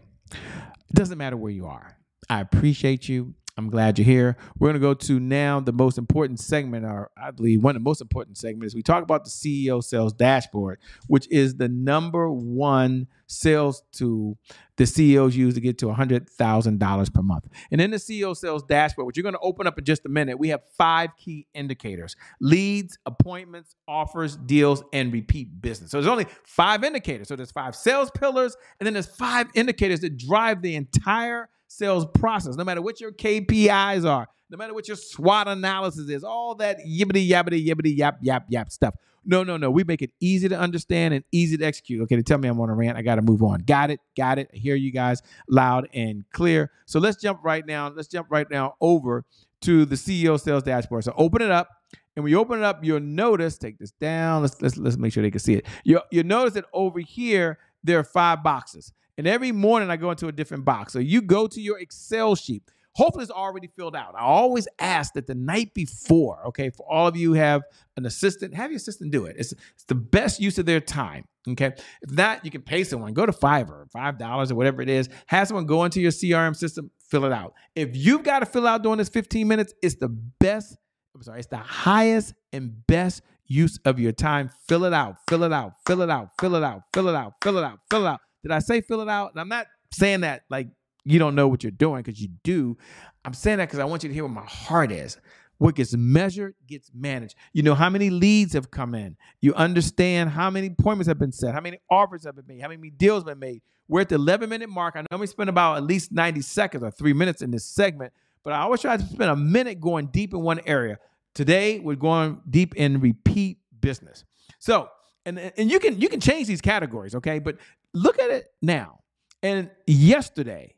It 0.91 0.95
doesn't 0.95 1.17
matter 1.17 1.37
where 1.37 1.53
you 1.53 1.67
are. 1.67 1.95
I 2.29 2.41
appreciate 2.41 3.07
you. 3.07 3.33
I'm 3.57 3.69
glad 3.69 3.97
you're 3.97 4.05
here. 4.05 4.35
We're 4.59 4.67
going 4.67 4.81
to 4.81 4.85
go 4.85 4.93
to 4.93 5.21
now 5.21 5.61
the 5.61 5.71
most 5.71 5.97
important 5.97 6.41
segment, 6.41 6.85
or 6.85 7.11
I 7.15 7.31
believe 7.31 7.63
one 7.63 7.77
of 7.77 7.81
the 7.81 7.89
most 7.89 8.01
important 8.01 8.37
segments. 8.37 8.75
We 8.75 8.81
talk 8.81 9.01
about 9.01 9.23
the 9.23 9.29
CEO 9.29 9.81
Sales 9.81 10.11
Dashboard, 10.11 10.79
which 11.07 11.29
is 11.31 11.55
the 11.55 11.69
number 11.69 12.29
one 12.29 13.07
sales 13.31 13.83
to 13.93 14.37
the 14.75 14.85
CEOs 14.85 15.35
use 15.35 15.53
to 15.53 15.61
get 15.61 15.77
to 15.79 15.85
$100,000 15.85 17.13
per 17.13 17.21
month. 17.21 17.47
And 17.71 17.79
in 17.79 17.91
the 17.91 17.97
CEO 17.97 18.35
sales 18.35 18.63
dashboard, 18.63 19.07
which 19.07 19.17
you're 19.17 19.23
going 19.23 19.35
to 19.35 19.39
open 19.41 19.67
up 19.67 19.77
in 19.77 19.85
just 19.85 20.05
a 20.05 20.09
minute, 20.09 20.37
we 20.37 20.49
have 20.49 20.61
five 20.77 21.15
key 21.17 21.47
indicators 21.53 22.15
leads, 22.39 22.97
appointments, 23.05 23.75
offers, 23.87 24.35
deals, 24.35 24.83
and 24.91 25.13
repeat 25.13 25.61
business. 25.61 25.91
So 25.91 25.97
there's 25.97 26.11
only 26.11 26.27
five 26.43 26.83
indicators. 26.83 27.27
So 27.27 27.35
there's 27.35 27.51
five 27.51 27.75
sales 27.75 28.11
pillars, 28.11 28.55
and 28.79 28.85
then 28.85 28.93
there's 28.93 29.07
five 29.07 29.47
indicators 29.55 30.01
that 30.01 30.17
drive 30.17 30.61
the 30.61 30.75
entire 30.75 31.49
sales 31.67 32.05
process, 32.13 32.55
no 32.55 32.63
matter 32.63 32.81
what 32.81 32.99
your 32.99 33.13
KPIs 33.13 34.05
are, 34.05 34.27
no 34.49 34.57
matter 34.57 34.73
what 34.73 34.87
your 34.87 34.97
SWOT 34.97 35.47
analysis 35.47 36.09
is, 36.09 36.23
all 36.23 36.55
that 36.55 36.79
yibbity 36.85 37.27
yabbity 37.29 37.65
yibbity 37.65 37.97
yap 37.97 38.17
yap 38.21 38.45
yap 38.49 38.71
stuff. 38.71 38.95
No, 39.23 39.43
no, 39.43 39.57
no. 39.57 39.69
We 39.69 39.83
make 39.83 40.01
it 40.01 40.11
easy 40.19 40.49
to 40.49 40.57
understand 40.57 41.13
and 41.13 41.23
easy 41.31 41.57
to 41.57 41.63
execute. 41.63 42.01
Okay, 42.03 42.15
to 42.15 42.23
tell 42.23 42.37
me 42.37 42.47
I'm 42.47 42.59
on 42.59 42.69
a 42.69 42.73
rant, 42.73 42.97
I 42.97 43.01
got 43.01 43.15
to 43.15 43.21
move 43.21 43.43
on. 43.43 43.59
Got 43.59 43.91
it, 43.91 43.99
got 44.17 44.39
it. 44.39 44.49
I 44.53 44.57
hear 44.57 44.75
you 44.75 44.91
guys 44.91 45.21
loud 45.47 45.87
and 45.93 46.23
clear. 46.31 46.71
So 46.87 46.99
let's 46.99 47.21
jump 47.21 47.39
right 47.43 47.65
now. 47.65 47.89
Let's 47.89 48.07
jump 48.07 48.27
right 48.31 48.47
now 48.49 48.75
over 48.81 49.25
to 49.61 49.85
the 49.85 49.95
CEO 49.95 50.39
sales 50.39 50.63
dashboard. 50.63 51.03
So 51.03 51.13
open 51.17 51.41
it 51.41 51.51
up. 51.51 51.69
And 52.15 52.23
when 52.23 52.31
you 52.31 52.39
open 52.39 52.59
it 52.59 52.65
up, 52.65 52.83
you'll 52.83 52.99
notice, 52.99 53.57
take 53.57 53.77
this 53.77 53.91
down. 53.91 54.41
Let's 54.41 54.61
let's 54.61 54.77
let's 54.77 54.97
make 54.97 55.13
sure 55.13 55.23
they 55.23 55.31
can 55.31 55.39
see 55.39 55.53
it. 55.53 55.65
You 55.83 56.01
you'll 56.11 56.25
notice 56.25 56.55
that 56.55 56.65
over 56.73 56.99
here 56.99 57.59
there 57.83 57.99
are 57.99 58.03
five 58.03 58.43
boxes. 58.43 58.91
And 59.17 59.27
every 59.27 59.51
morning 59.51 59.89
I 59.89 59.97
go 59.97 60.09
into 60.11 60.27
a 60.27 60.31
different 60.31 60.65
box. 60.65 60.93
So 60.93 60.99
you 60.99 61.21
go 61.21 61.47
to 61.47 61.61
your 61.61 61.79
Excel 61.79 62.35
sheet. 62.35 62.63
Hopefully 62.95 63.23
it's 63.23 63.31
already 63.31 63.69
filled 63.75 63.95
out. 63.95 64.15
I 64.17 64.21
always 64.21 64.67
ask 64.79 65.13
that 65.13 65.27
the 65.27 65.35
night 65.35 65.73
before, 65.73 66.45
okay, 66.47 66.69
for 66.69 66.85
all 66.91 67.07
of 67.07 67.15
you 67.15 67.33
have 67.33 67.61
an 67.95 68.05
assistant, 68.05 68.53
have 68.53 68.71
your 68.71 68.77
assistant 68.77 69.11
do 69.11 69.25
it. 69.25 69.35
It's, 69.39 69.53
it's 69.53 69.85
the 69.87 69.95
best 69.95 70.39
use 70.39 70.57
of 70.57 70.65
their 70.65 70.81
time. 70.81 71.25
Okay. 71.47 71.71
If 72.01 72.11
not, 72.11 72.45
you 72.45 72.51
can 72.51 72.61
pay 72.61 72.83
someone. 72.83 73.13
Go 73.13 73.25
to 73.25 73.31
Fiverr, 73.31 73.89
five 73.91 74.19
dollars 74.19 74.51
or 74.51 74.55
whatever 74.55 74.81
it 74.81 74.89
is. 74.89 75.09
Have 75.27 75.47
someone 75.47 75.65
go 75.65 75.83
into 75.85 75.99
your 75.99 76.11
CRM 76.11 76.55
system, 76.55 76.91
fill 77.09 77.25
it 77.25 77.31
out. 77.31 77.53
If 77.75 77.95
you've 77.95 78.23
got 78.23 78.39
to 78.39 78.45
fill 78.45 78.67
out 78.67 78.83
during 78.83 78.99
this 78.99 79.09
15 79.09 79.47
minutes, 79.47 79.73
it's 79.81 79.95
the 79.95 80.09
best. 80.09 80.77
I'm 81.15 81.23
sorry, 81.23 81.39
it's 81.39 81.47
the 81.47 81.57
highest 81.57 82.33
and 82.53 82.85
best 82.87 83.23
use 83.45 83.79
of 83.85 83.99
your 83.99 84.11
time. 84.11 84.49
Fill 84.67 84.85
it 84.85 84.93
out, 84.93 85.15
fill 85.27 85.43
it 85.43 85.51
out, 85.51 85.73
fill 85.85 86.01
it 86.01 86.09
out, 86.09 86.29
fill 86.39 86.55
it 86.55 86.63
out, 86.63 86.83
fill 86.93 87.07
it 87.07 87.15
out, 87.15 87.33
fill 87.41 87.57
it 87.57 87.63
out, 87.63 87.79
fill 87.89 88.05
it 88.05 88.09
out. 88.09 88.19
Did 88.43 88.51
I 88.51 88.59
say 88.59 88.81
fill 88.81 89.01
it 89.01 89.09
out? 89.09 89.31
And 89.31 89.41
I'm 89.41 89.49
not 89.49 89.67
saying 89.93 90.21
that 90.21 90.43
like 90.49 90.67
you 91.03 91.19
don't 91.19 91.35
know 91.35 91.47
what 91.47 91.63
you're 91.63 91.71
doing 91.71 92.03
because 92.03 92.21
you 92.21 92.29
do. 92.43 92.77
I'm 93.25 93.33
saying 93.33 93.57
that 93.57 93.67
because 93.67 93.79
I 93.79 93.85
want 93.85 94.03
you 94.03 94.09
to 94.09 94.13
hear 94.13 94.23
what 94.23 94.33
my 94.33 94.45
heart 94.45 94.91
is. 94.91 95.17
What 95.57 95.75
gets 95.75 95.95
measured 95.95 96.55
gets 96.65 96.89
managed. 96.91 97.35
You 97.53 97.61
know 97.61 97.75
how 97.75 97.89
many 97.89 98.09
leads 98.09 98.53
have 98.53 98.71
come 98.71 98.95
in. 98.95 99.15
You 99.41 99.53
understand 99.53 100.31
how 100.31 100.49
many 100.49 100.67
appointments 100.67 101.07
have 101.07 101.19
been 101.19 101.31
set, 101.31 101.53
how 101.53 101.61
many 101.61 101.77
offers 101.89 102.25
have 102.25 102.35
been 102.35 102.47
made, 102.47 102.61
how 102.61 102.69
many 102.69 102.89
deals 102.89 103.21
have 103.21 103.27
been 103.27 103.39
made. 103.39 103.61
We're 103.87 104.01
at 104.01 104.09
the 104.09 104.15
11 104.15 104.49
minute 104.49 104.69
mark. 104.69 104.95
I 104.95 105.03
know 105.11 105.17
we 105.19 105.27
spend 105.27 105.49
about 105.49 105.77
at 105.77 105.83
least 105.83 106.11
90 106.11 106.41
seconds 106.41 106.83
or 106.83 106.89
three 106.89 107.13
minutes 107.13 107.43
in 107.43 107.51
this 107.51 107.65
segment, 107.65 108.11
but 108.43 108.53
I 108.53 108.61
always 108.61 108.81
try 108.81 108.97
to 108.97 109.03
spend 109.03 109.29
a 109.29 109.35
minute 109.35 109.79
going 109.79 110.07
deep 110.07 110.33
in 110.33 110.41
one 110.41 110.61
area. 110.65 110.97
Today, 111.35 111.77
we're 111.79 111.95
going 111.95 112.41
deep 112.49 112.75
in 112.75 112.99
repeat 112.99 113.59
business. 113.79 114.23
So, 114.57 114.89
and, 115.25 115.37
and 115.37 115.69
you 115.69 115.79
can 115.79 116.01
you 116.01 116.09
can 116.09 116.19
change 116.19 116.47
these 116.47 116.61
categories, 116.61 117.13
okay? 117.15 117.39
But 117.39 117.57
look 117.93 118.19
at 118.19 118.31
it 118.31 118.51
now. 118.61 118.99
And 119.43 119.69
yesterday, 119.85 120.73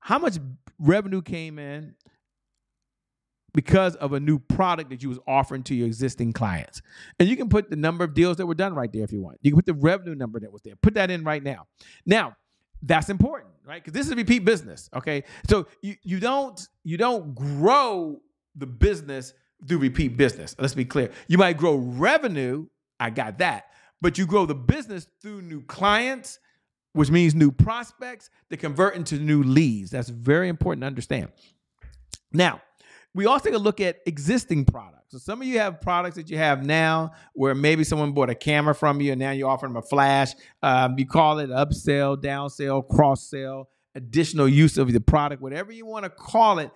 how 0.00 0.18
much 0.18 0.38
revenue 0.78 1.22
came 1.22 1.58
in 1.58 1.94
because 3.52 3.96
of 3.96 4.12
a 4.12 4.20
new 4.20 4.38
product 4.38 4.90
that 4.90 5.02
you 5.02 5.08
was 5.08 5.18
offering 5.26 5.62
to 5.64 5.74
your 5.74 5.86
existing 5.86 6.32
clients. 6.32 6.82
And 7.18 7.28
you 7.28 7.36
can 7.36 7.48
put 7.48 7.70
the 7.70 7.76
number 7.76 8.04
of 8.04 8.14
deals 8.14 8.36
that 8.36 8.46
were 8.46 8.54
done 8.54 8.74
right 8.74 8.92
there 8.92 9.02
if 9.02 9.12
you 9.12 9.20
want. 9.22 9.38
You 9.42 9.50
can 9.50 9.58
put 9.58 9.66
the 9.66 9.74
revenue 9.74 10.14
number 10.14 10.40
that 10.40 10.52
was 10.52 10.62
there. 10.62 10.74
Put 10.76 10.94
that 10.94 11.10
in 11.10 11.24
right 11.24 11.42
now. 11.42 11.66
Now, 12.06 12.36
that's 12.82 13.10
important, 13.10 13.52
right? 13.64 13.82
Because 13.82 13.92
this 13.92 14.08
is 14.08 14.14
repeat 14.14 14.44
business. 14.44 14.88
Okay. 14.94 15.24
So 15.48 15.66
you, 15.82 15.96
you 16.02 16.18
don't 16.18 16.66
you 16.82 16.96
don't 16.96 17.34
grow 17.34 18.20
the 18.54 18.66
business 18.66 19.34
through 19.66 19.78
repeat 19.78 20.16
business. 20.16 20.56
Let's 20.58 20.74
be 20.74 20.84
clear. 20.84 21.10
You 21.28 21.36
might 21.36 21.58
grow 21.58 21.76
revenue. 21.76 22.66
I 22.98 23.10
got 23.10 23.38
that. 23.38 23.66
But 24.00 24.16
you 24.16 24.26
grow 24.26 24.46
the 24.46 24.54
business 24.54 25.06
through 25.20 25.42
new 25.42 25.62
clients 25.62 26.38
which 26.92 27.10
means 27.10 27.34
new 27.34 27.50
prospects 27.50 28.30
that 28.48 28.56
convert 28.58 28.96
into 28.96 29.16
new 29.16 29.42
leads. 29.42 29.90
That's 29.90 30.08
very 30.08 30.48
important 30.48 30.82
to 30.82 30.86
understand. 30.86 31.28
Now, 32.32 32.60
we 33.14 33.26
also 33.26 33.44
take 33.46 33.54
a 33.54 33.58
look 33.58 33.80
at 33.80 33.98
existing 34.06 34.64
products. 34.64 35.12
So 35.12 35.18
some 35.18 35.40
of 35.40 35.48
you 35.48 35.58
have 35.58 35.80
products 35.80 36.16
that 36.16 36.30
you 36.30 36.38
have 36.38 36.64
now 36.64 37.12
where 37.34 37.54
maybe 37.54 37.82
someone 37.82 38.12
bought 38.12 38.30
a 38.30 38.34
camera 38.34 38.74
from 38.74 39.00
you 39.00 39.12
and 39.12 39.20
now 39.20 39.32
you're 39.32 39.48
offering 39.48 39.72
them 39.72 39.82
a 39.82 39.86
flash. 39.86 40.32
Um, 40.62 40.96
you 40.96 41.06
call 41.06 41.40
it 41.40 41.50
upsell, 41.50 42.16
downsell, 42.16 42.86
cross 42.88 43.28
sell, 43.28 43.68
additional 43.96 44.48
use 44.48 44.78
of 44.78 44.92
the 44.92 45.00
product, 45.00 45.42
whatever 45.42 45.72
you 45.72 45.86
want 45.86 46.04
to 46.04 46.10
call 46.10 46.60
it. 46.60 46.70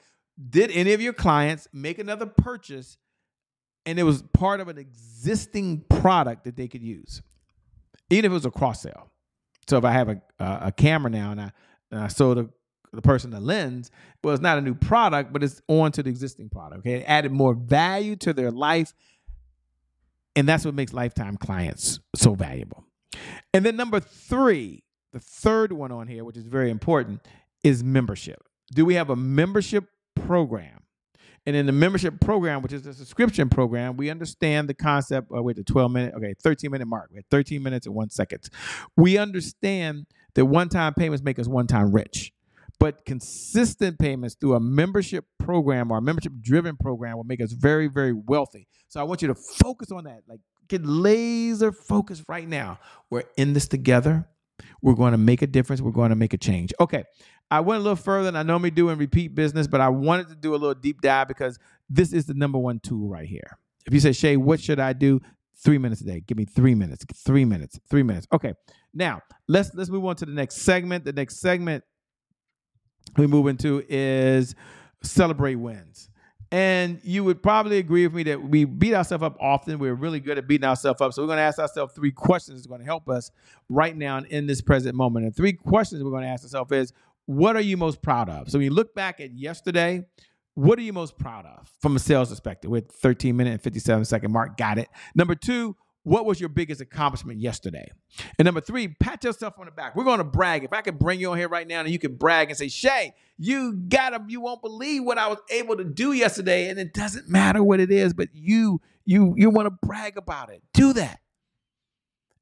Did 0.50 0.72
any 0.72 0.92
of 0.92 1.00
your 1.00 1.12
clients 1.12 1.68
make 1.72 2.00
another 2.00 2.26
purchase 2.26 2.96
and 3.86 4.00
it 4.00 4.02
was 4.02 4.22
part 4.32 4.58
of 4.58 4.66
an 4.66 4.78
existing 4.78 5.84
product 5.88 6.44
that 6.44 6.56
they 6.56 6.66
could 6.66 6.82
use, 6.82 7.22
even 8.10 8.24
if 8.24 8.30
it 8.32 8.34
was 8.34 8.46
a 8.46 8.50
cross 8.50 8.82
sell? 8.82 9.12
So 9.68 9.78
if 9.78 9.84
I 9.84 9.92
have 9.92 10.08
a 10.08 10.20
a, 10.38 10.72
camera 10.72 11.10
now 11.10 11.30
and 11.30 11.40
I 11.40 11.52
and 11.90 12.00
I 12.00 12.08
sold 12.08 12.38
a, 12.38 12.48
the 12.92 13.02
person 13.02 13.30
the 13.30 13.40
lens, 13.40 13.90
well, 14.22 14.34
it's 14.34 14.42
not 14.42 14.58
a 14.58 14.60
new 14.60 14.74
product, 14.74 15.32
but 15.32 15.42
it's 15.42 15.60
on 15.68 15.92
to 15.92 16.02
the 16.02 16.10
existing 16.10 16.48
product. 16.48 16.80
Okay, 16.80 17.00
it 17.00 17.04
added 17.06 17.32
more 17.32 17.54
value 17.54 18.16
to 18.16 18.32
their 18.32 18.50
life, 18.50 18.92
and 20.36 20.48
that's 20.48 20.64
what 20.64 20.74
makes 20.74 20.92
lifetime 20.92 21.36
clients 21.36 22.00
so 22.14 22.34
valuable. 22.34 22.84
And 23.52 23.64
then 23.64 23.76
number 23.76 24.00
three, 24.00 24.82
the 25.12 25.20
third 25.20 25.72
one 25.72 25.92
on 25.92 26.08
here, 26.08 26.24
which 26.24 26.36
is 26.36 26.44
very 26.44 26.70
important, 26.70 27.26
is 27.62 27.84
membership. 27.84 28.42
Do 28.72 28.84
we 28.84 28.94
have 28.94 29.10
a 29.10 29.16
membership 29.16 29.88
program? 30.14 30.83
And 31.46 31.54
in 31.54 31.66
the 31.66 31.72
membership 31.72 32.20
program, 32.20 32.62
which 32.62 32.72
is 32.72 32.86
a 32.86 32.94
subscription 32.94 33.50
program, 33.50 33.96
we 33.96 34.08
understand 34.08 34.68
the 34.68 34.74
concept. 34.74 35.28
Oh, 35.30 35.42
wait, 35.42 35.56
the 35.56 35.64
12 35.64 35.92
minute, 35.92 36.14
okay, 36.16 36.34
13 36.42 36.70
minute 36.70 36.86
mark. 36.86 37.10
We 37.10 37.16
had 37.16 37.28
13 37.30 37.62
minutes 37.62 37.86
and 37.86 37.94
one 37.94 38.08
second. 38.08 38.48
We 38.96 39.18
understand 39.18 40.06
that 40.34 40.46
one 40.46 40.68
time 40.70 40.94
payments 40.94 41.22
make 41.22 41.38
us 41.38 41.46
one 41.46 41.66
time 41.66 41.92
rich. 41.92 42.32
But 42.80 43.04
consistent 43.04 43.98
payments 43.98 44.36
through 44.40 44.54
a 44.54 44.60
membership 44.60 45.26
program 45.38 45.90
or 45.90 45.98
a 45.98 46.02
membership 46.02 46.32
driven 46.40 46.76
program 46.76 47.16
will 47.16 47.24
make 47.24 47.40
us 47.40 47.52
very, 47.52 47.86
very 47.86 48.12
wealthy. 48.12 48.66
So 48.88 49.00
I 49.00 49.04
want 49.04 49.22
you 49.22 49.28
to 49.28 49.34
focus 49.34 49.92
on 49.92 50.04
that. 50.04 50.22
Like, 50.26 50.40
get 50.68 50.84
laser 50.84 51.72
focused 51.72 52.24
right 52.28 52.48
now. 52.48 52.78
We're 53.10 53.24
in 53.36 53.52
this 53.52 53.68
together. 53.68 54.26
We're 54.84 54.94
going 54.94 55.12
to 55.12 55.18
make 55.18 55.40
a 55.40 55.46
difference. 55.46 55.80
We're 55.80 55.92
going 55.92 56.10
to 56.10 56.16
make 56.16 56.34
a 56.34 56.36
change. 56.36 56.74
Okay. 56.78 57.04
I 57.50 57.60
went 57.60 57.80
a 57.80 57.82
little 57.82 57.96
further 57.96 58.24
than 58.24 58.36
I 58.36 58.42
normally 58.42 58.70
do 58.70 58.90
in 58.90 58.98
repeat 58.98 59.34
business, 59.34 59.66
but 59.66 59.80
I 59.80 59.88
wanted 59.88 60.28
to 60.28 60.34
do 60.34 60.50
a 60.50 60.56
little 60.56 60.74
deep 60.74 61.00
dive 61.00 61.26
because 61.26 61.58
this 61.88 62.12
is 62.12 62.26
the 62.26 62.34
number 62.34 62.58
one 62.58 62.80
tool 62.80 63.08
right 63.08 63.26
here. 63.26 63.58
If 63.86 63.94
you 63.94 64.00
say, 64.00 64.12
Che, 64.12 64.36
what 64.36 64.60
should 64.60 64.78
I 64.78 64.92
do? 64.92 65.22
Three 65.56 65.78
minutes 65.78 66.02
a 66.02 66.04
day. 66.04 66.20
Give 66.20 66.36
me 66.36 66.44
three 66.44 66.74
minutes. 66.74 67.06
Three 67.14 67.46
minutes. 67.46 67.80
Three 67.88 68.02
minutes. 68.02 68.26
Okay. 68.30 68.52
Now 68.92 69.22
let's 69.48 69.74
let's 69.74 69.88
move 69.88 70.04
on 70.04 70.16
to 70.16 70.26
the 70.26 70.32
next 70.32 70.56
segment. 70.56 71.04
The 71.06 71.14
next 71.14 71.40
segment 71.40 71.82
we 73.16 73.26
move 73.26 73.46
into 73.46 73.82
is 73.88 74.54
celebrate 75.02 75.54
wins. 75.54 76.10
And 76.54 77.00
you 77.02 77.24
would 77.24 77.42
probably 77.42 77.78
agree 77.78 78.06
with 78.06 78.14
me 78.14 78.22
that 78.22 78.40
we 78.40 78.64
beat 78.64 78.94
ourselves 78.94 79.24
up 79.24 79.36
often. 79.40 79.80
We're 79.80 79.94
really 79.94 80.20
good 80.20 80.38
at 80.38 80.46
beating 80.46 80.68
ourselves 80.68 81.00
up. 81.00 81.12
So 81.12 81.22
we're 81.22 81.26
going 81.26 81.38
to 81.38 81.42
ask 81.42 81.58
ourselves 81.58 81.94
three 81.94 82.12
questions 82.12 82.60
that's 82.60 82.68
going 82.68 82.78
to 82.78 82.86
help 82.86 83.08
us 83.08 83.32
right 83.68 83.96
now 83.96 84.18
in 84.18 84.46
this 84.46 84.60
present 84.60 84.94
moment. 84.94 85.24
And 85.26 85.34
three 85.34 85.54
questions 85.54 86.04
we're 86.04 86.12
going 86.12 86.22
to 86.22 86.28
ask 86.28 86.44
ourselves 86.44 86.70
is 86.70 86.92
what 87.26 87.56
are 87.56 87.60
you 87.60 87.76
most 87.76 88.02
proud 88.02 88.28
of? 88.28 88.52
So 88.52 88.58
when 88.58 88.66
you 88.66 88.72
look 88.72 88.94
back 88.94 89.18
at 89.18 89.32
yesterday, 89.32 90.04
what 90.54 90.78
are 90.78 90.82
you 90.82 90.92
most 90.92 91.18
proud 91.18 91.44
of 91.44 91.68
from 91.80 91.96
a 91.96 91.98
sales 91.98 92.28
perspective 92.28 92.70
with 92.70 92.88
13 92.88 93.36
minute 93.36 93.54
and 93.54 93.60
57 93.60 94.04
second 94.04 94.30
mark? 94.30 94.56
Got 94.56 94.78
it. 94.78 94.88
Number 95.16 95.34
two, 95.34 95.74
what 96.04 96.26
was 96.26 96.38
your 96.38 96.50
biggest 96.50 96.80
accomplishment 96.80 97.40
yesterday? 97.40 97.90
And 98.38 98.46
number 98.46 98.60
three, 98.60 98.88
pat 98.88 99.24
yourself 99.24 99.58
on 99.58 99.64
the 99.64 99.72
back. 99.72 99.96
We're 99.96 100.04
going 100.04 100.18
to 100.18 100.24
brag. 100.24 100.62
If 100.62 100.72
I 100.72 100.82
could 100.82 100.98
bring 100.98 101.18
you 101.18 101.32
on 101.32 101.38
here 101.38 101.48
right 101.48 101.66
now 101.66 101.80
and 101.80 101.88
you 101.88 101.98
could 101.98 102.18
brag 102.18 102.50
and 102.50 102.56
say, 102.56 102.68
Che, 102.68 103.14
you 103.38 103.72
got 103.72 104.10
to, 104.10 104.22
you 104.28 104.40
won't 104.40 104.62
believe 104.62 105.02
what 105.02 105.18
I 105.18 105.28
was 105.28 105.38
able 105.50 105.76
to 105.76 105.84
do 105.84 106.12
yesterday. 106.12 106.68
And 106.68 106.78
it 106.78 106.92
doesn't 106.92 107.28
matter 107.28 107.64
what 107.64 107.80
it 107.80 107.90
is, 107.90 108.12
but 108.12 108.28
you, 108.34 108.80
you, 109.04 109.34
you 109.36 109.50
want 109.50 109.66
to 109.66 109.86
brag 109.86 110.16
about 110.16 110.50
it. 110.50 110.62
Do 110.74 110.92
that. 110.92 111.20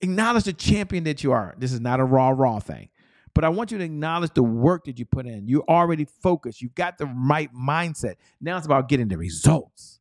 Acknowledge 0.00 0.45
the 0.45 0.52
champion 0.52 1.04
that 1.04 1.23
you 1.23 1.31
are. 1.31 1.54
This 1.57 1.73
is 1.73 1.81
not 1.81 2.00
a 2.00 2.04
raw, 2.04 2.31
raw 2.31 2.59
thing. 2.59 2.88
But 3.35 3.45
I 3.45 3.49
want 3.49 3.71
you 3.71 3.78
to 3.78 3.85
acknowledge 3.85 4.35
the 4.35 4.42
work 4.42 4.85
that 4.85 4.99
you 4.99 5.07
put 5.07 5.26
in. 5.26 5.47
You're 5.47 5.64
already 5.69 6.04
focused. 6.04 6.61
You've 6.61 6.75
got 6.75 6.99
the 6.99 7.07
right 7.07 7.49
mindset. 7.54 8.16
Now 8.40 8.57
it's 8.57 8.66
about 8.66 8.88
getting 8.88 9.09
the 9.09 9.16
results. 9.16 10.00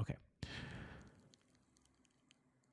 Okay. 0.00 0.14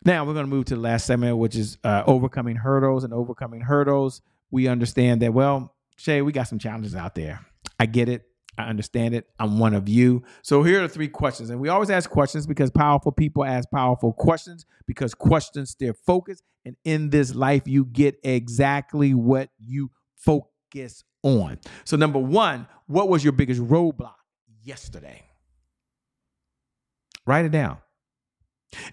Now 0.04 0.26
we're 0.26 0.34
going 0.34 0.46
to 0.46 0.50
move 0.50 0.66
to 0.66 0.76
the 0.76 0.82
last 0.82 1.06
segment, 1.06 1.38
which 1.38 1.56
is 1.56 1.78
uh, 1.84 2.04
overcoming 2.08 2.56
hurdles 2.56 3.04
and 3.04 3.14
overcoming 3.14 3.62
hurdles. 3.62 4.22
We 4.50 4.68
understand 4.68 5.22
that, 5.22 5.34
well, 5.34 5.76
Che, 5.98 6.22
we 6.24 6.32
got 6.32 6.48
some 6.48 6.58
challenges 6.58 6.96
out 6.96 7.14
there. 7.14 7.46
I 7.80 7.86
get 7.86 8.10
it. 8.10 8.24
I 8.58 8.64
understand 8.64 9.14
it. 9.16 9.28
I'm 9.40 9.60
one 9.60 9.74
of 9.74 9.88
you. 9.88 10.24
So 10.42 10.64
here 10.64 10.84
are 10.84 10.88
three 10.88 11.08
questions. 11.08 11.50
And 11.50 11.60
we 11.60 11.70
always 11.70 11.90
ask 11.90 12.10
questions 12.10 12.46
because 12.46 12.70
powerful 12.70 13.12
people 13.12 13.46
ask 13.46 13.70
powerful 13.70 14.12
questions 14.14 14.66
because 14.88 15.14
questions 15.14 15.70
steer 15.72 15.94
focus. 15.94 16.42
And 16.66 16.76
in 16.84 17.12
this 17.12 17.34
life, 17.34 17.68
you 17.68 17.86
get 17.86 18.20
exactly 18.24 19.14
what 19.14 19.50
you 19.60 19.92
focus 20.16 21.04
on. 21.24 21.60
So, 21.86 21.98
number 21.98 22.20
one, 22.20 22.68
what 22.88 23.10
was 23.10 23.24
your 23.24 23.34
biggest 23.34 23.62
roadblock 23.62 24.14
yesterday? 24.64 25.24
Write 27.26 27.46
it 27.46 27.52
down. 27.52 27.78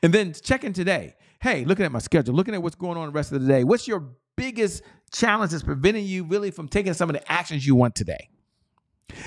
And 0.02 0.12
then 0.12 0.32
checking 0.32 0.72
today. 0.72 1.14
Hey, 1.40 1.64
looking 1.64 1.84
at 1.84 1.92
my 1.92 2.00
schedule, 2.00 2.34
looking 2.34 2.54
at 2.54 2.62
what's 2.62 2.74
going 2.74 2.96
on 2.96 3.06
the 3.06 3.12
rest 3.12 3.32
of 3.32 3.40
the 3.40 3.46
day. 3.46 3.64
What's 3.64 3.86
your 3.86 4.08
biggest 4.36 4.82
challenge 5.12 5.52
that's 5.52 5.62
preventing 5.62 6.04
you 6.04 6.24
really 6.24 6.50
from 6.50 6.68
taking 6.68 6.94
some 6.94 7.08
of 7.08 7.14
the 7.14 7.32
actions 7.32 7.66
you 7.66 7.74
want 7.74 7.94
today? 7.94 8.28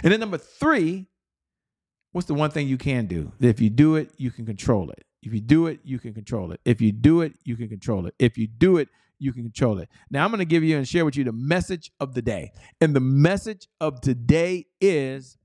And 0.04 0.12
then 0.12 0.20
number 0.20 0.38
three, 0.38 1.08
what's 2.12 2.28
the 2.28 2.34
one 2.34 2.52
thing 2.52 2.68
you 2.68 2.78
can 2.78 3.06
do? 3.06 3.32
If 3.40 3.62
you 3.62 3.70
do 3.70 3.96
it, 3.96 4.12
you 4.18 4.32
can 4.32 4.46
control 4.46 4.90
it. 4.92 5.06
If 5.24 5.34
you 5.34 5.40
do 5.40 5.68
it, 5.68 5.80
you 5.84 6.00
can 6.00 6.14
control 6.14 6.52
it. 6.52 6.60
If 6.66 6.82
you 6.82 6.92
do 6.92 7.22
it, 7.22 7.34
you 7.44 7.56
can 7.56 7.70
control 7.70 8.08
it. 8.08 8.16
If 8.20 8.38
you 8.38 8.48
do 8.48 8.78
it, 8.78 8.90
you 9.20 9.32
can 9.32 9.44
control 9.44 9.78
it. 9.78 9.88
Now, 10.10 10.26
I'm 10.26 10.32
going 10.32 10.40
to 10.40 10.46
give 10.46 10.64
you 10.64 10.78
and 10.78 10.88
share 10.88 11.06
with 11.06 11.16
you 11.16 11.24
the 11.24 11.32
message 11.32 11.92
of 12.00 12.16
the 12.16 12.24
day. 12.24 12.52
And 12.82 12.96
the 12.96 13.00
message 13.00 13.68
of 13.80 14.02
today 14.02 14.66
is 14.82 15.38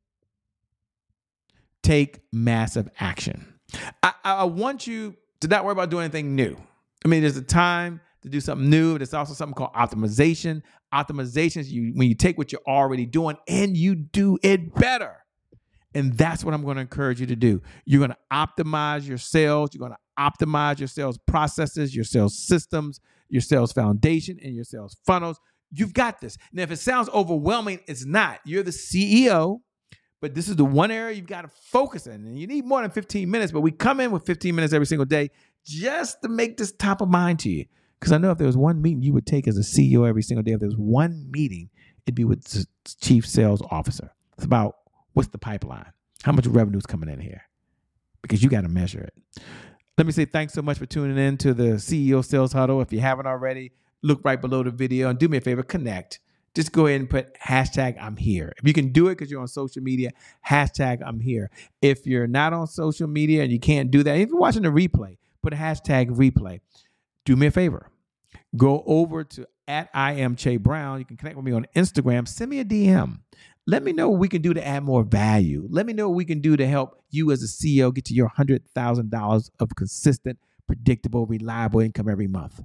take 1.82 2.20
massive 2.32 2.88
action. 2.98 3.55
I, 4.02 4.12
I 4.24 4.44
want 4.44 4.86
you 4.86 5.16
to 5.40 5.48
not 5.48 5.64
worry 5.64 5.72
about 5.72 5.90
doing 5.90 6.04
anything 6.04 6.34
new. 6.34 6.56
I 7.04 7.08
mean, 7.08 7.22
there's 7.22 7.36
a 7.36 7.42
time 7.42 8.00
to 8.22 8.28
do 8.28 8.40
something 8.40 8.68
new. 8.68 8.98
There's 8.98 9.14
also 9.14 9.34
something 9.34 9.54
called 9.54 9.72
optimization. 9.74 10.62
Optimization 10.92 11.58
is 11.58 11.72
you 11.72 11.92
when 11.94 12.08
you 12.08 12.14
take 12.14 12.38
what 12.38 12.52
you're 12.52 12.62
already 12.66 13.06
doing 13.06 13.36
and 13.48 13.76
you 13.76 13.94
do 13.94 14.38
it 14.42 14.74
better. 14.74 15.16
And 15.94 16.12
that's 16.12 16.44
what 16.44 16.52
I'm 16.52 16.62
going 16.62 16.74
to 16.76 16.82
encourage 16.82 17.20
you 17.20 17.26
to 17.28 17.36
do. 17.36 17.62
You're 17.86 18.06
going 18.06 18.10
to 18.10 18.18
optimize 18.30 19.08
your 19.08 19.16
sales. 19.16 19.70
You're 19.72 19.88
going 19.88 19.92
to 19.92 20.22
optimize 20.22 20.78
your 20.78 20.88
sales 20.88 21.16
processes, 21.16 21.94
your 21.94 22.04
sales 22.04 22.38
systems, 22.38 23.00
your 23.28 23.40
sales 23.40 23.72
foundation, 23.72 24.38
and 24.42 24.54
your 24.54 24.64
sales 24.64 24.96
funnels. 25.06 25.40
You've 25.70 25.94
got 25.94 26.20
this. 26.20 26.36
Now, 26.52 26.64
if 26.64 26.70
it 26.70 26.78
sounds 26.78 27.08
overwhelming, 27.10 27.80
it's 27.86 28.04
not. 28.04 28.40
You're 28.44 28.62
the 28.62 28.70
CEO, 28.70 29.60
but 30.20 30.34
this 30.34 30.48
is 30.48 30.56
the 30.56 30.64
one 30.64 30.90
area 30.90 31.14
you've 31.14 31.26
got 31.26 31.42
to 31.42 31.48
focus 31.48 32.06
in. 32.06 32.14
And 32.14 32.38
you 32.38 32.46
need 32.46 32.64
more 32.64 32.82
than 32.82 32.90
15 32.90 33.30
minutes, 33.30 33.52
but 33.52 33.60
we 33.60 33.70
come 33.70 34.00
in 34.00 34.10
with 34.10 34.24
15 34.24 34.54
minutes 34.54 34.72
every 34.72 34.86
single 34.86 35.04
day 35.04 35.30
just 35.64 36.22
to 36.22 36.28
make 36.28 36.56
this 36.56 36.72
top 36.72 37.00
of 37.00 37.08
mind 37.08 37.40
to 37.40 37.50
you. 37.50 37.66
Because 38.00 38.12
I 38.12 38.18
know 38.18 38.30
if 38.30 38.38
there 38.38 38.46
was 38.46 38.56
one 38.56 38.80
meeting 38.82 39.02
you 39.02 39.12
would 39.12 39.26
take 39.26 39.48
as 39.48 39.56
a 39.56 39.62
CEO 39.62 40.08
every 40.08 40.22
single 40.22 40.42
day, 40.42 40.52
if 40.52 40.60
there 40.60 40.68
was 40.68 40.76
one 40.76 41.30
meeting, 41.30 41.70
it'd 42.04 42.14
be 42.14 42.24
with 42.24 42.44
the 42.44 42.66
chief 43.00 43.26
sales 43.26 43.62
officer. 43.70 44.12
It's 44.36 44.44
about 44.44 44.76
what's 45.12 45.28
the 45.30 45.38
pipeline? 45.38 45.92
How 46.22 46.32
much 46.32 46.46
revenue 46.46 46.78
is 46.78 46.86
coming 46.86 47.08
in 47.08 47.20
here? 47.20 47.42
Because 48.22 48.42
you 48.42 48.48
got 48.48 48.62
to 48.62 48.68
measure 48.68 49.00
it. 49.00 49.42
Let 49.96 50.06
me 50.06 50.12
say 50.12 50.26
thanks 50.26 50.52
so 50.52 50.60
much 50.60 50.78
for 50.78 50.86
tuning 50.86 51.16
in 51.16 51.38
to 51.38 51.54
the 51.54 51.74
CEO 51.74 52.24
Sales 52.24 52.52
Huddle. 52.52 52.82
If 52.82 52.92
you 52.92 53.00
haven't 53.00 53.26
already, 53.26 53.72
look 54.02 54.20
right 54.24 54.40
below 54.40 54.62
the 54.62 54.70
video 54.70 55.08
and 55.08 55.18
do 55.18 55.28
me 55.28 55.38
a 55.38 55.40
favor, 55.40 55.62
connect. 55.62 56.20
Just 56.56 56.72
go 56.72 56.86
ahead 56.86 57.00
and 57.00 57.08
put 57.08 57.38
hashtag 57.38 57.96
I'm 58.02 58.16
here. 58.16 58.52
If 58.56 58.66
you 58.66 58.72
can 58.72 58.90
do 58.90 59.06
it 59.08 59.16
because 59.16 59.30
you're 59.30 59.40
on 59.40 59.46
social 59.46 59.82
media, 59.82 60.10
hashtag 60.48 61.02
I'm 61.06 61.20
here. 61.20 61.50
If 61.80 62.06
you're 62.06 62.26
not 62.26 62.52
on 62.52 62.66
social 62.66 63.06
media 63.06 63.44
and 63.44 63.52
you 63.52 63.60
can't 63.60 63.92
do 63.92 64.02
that, 64.02 64.16
if 64.16 64.30
you're 64.30 64.38
watching 64.38 64.62
the 64.62 64.70
replay, 64.70 65.18
put 65.42 65.52
a 65.52 65.56
hashtag 65.56 66.10
replay 66.10 66.60
do 67.26 67.36
me 67.36 67.48
a 67.48 67.50
favor. 67.50 67.90
Go 68.56 68.82
over 68.86 69.24
to 69.24 69.46
at 69.68 69.90
I 69.92 70.12
am 70.12 70.36
Che 70.36 70.56
Brown. 70.56 71.00
You 71.00 71.04
can 71.04 71.18
connect 71.18 71.36
with 71.36 71.44
me 71.44 71.52
on 71.52 71.66
Instagram. 71.76 72.26
Send 72.26 72.50
me 72.50 72.60
a 72.60 72.64
DM. 72.64 73.18
Let 73.66 73.82
me 73.82 73.92
know 73.92 74.08
what 74.08 74.20
we 74.20 74.28
can 74.28 74.40
do 74.40 74.54
to 74.54 74.64
add 74.64 74.84
more 74.84 75.02
value. 75.02 75.66
Let 75.68 75.86
me 75.86 75.92
know 75.92 76.08
what 76.08 76.16
we 76.16 76.24
can 76.24 76.40
do 76.40 76.56
to 76.56 76.66
help 76.66 77.02
you 77.10 77.32
as 77.32 77.42
a 77.42 77.46
CEO 77.46 77.92
get 77.92 78.04
to 78.06 78.14
your 78.14 78.30
$100,000 78.30 79.50
of 79.58 79.74
consistent, 79.74 80.38
predictable, 80.68 81.26
reliable 81.26 81.80
income 81.80 82.08
every 82.08 82.28
month. 82.28 82.62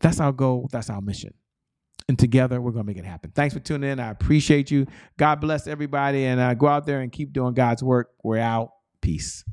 That's 0.00 0.20
our 0.20 0.32
goal. 0.32 0.68
That's 0.70 0.90
our 0.90 1.00
mission. 1.00 1.32
And 2.08 2.18
together, 2.18 2.60
we're 2.60 2.72
going 2.72 2.84
to 2.84 2.86
make 2.86 2.98
it 2.98 3.06
happen. 3.06 3.32
Thanks 3.34 3.54
for 3.54 3.60
tuning 3.60 3.90
in. 3.90 3.98
I 3.98 4.10
appreciate 4.10 4.70
you. 4.70 4.86
God 5.16 5.40
bless 5.40 5.66
everybody. 5.66 6.26
And 6.26 6.38
uh, 6.38 6.52
go 6.52 6.66
out 6.66 6.84
there 6.84 7.00
and 7.00 7.10
keep 7.10 7.32
doing 7.32 7.54
God's 7.54 7.82
work. 7.82 8.10
We're 8.22 8.38
out. 8.38 8.72
Peace. 9.00 9.44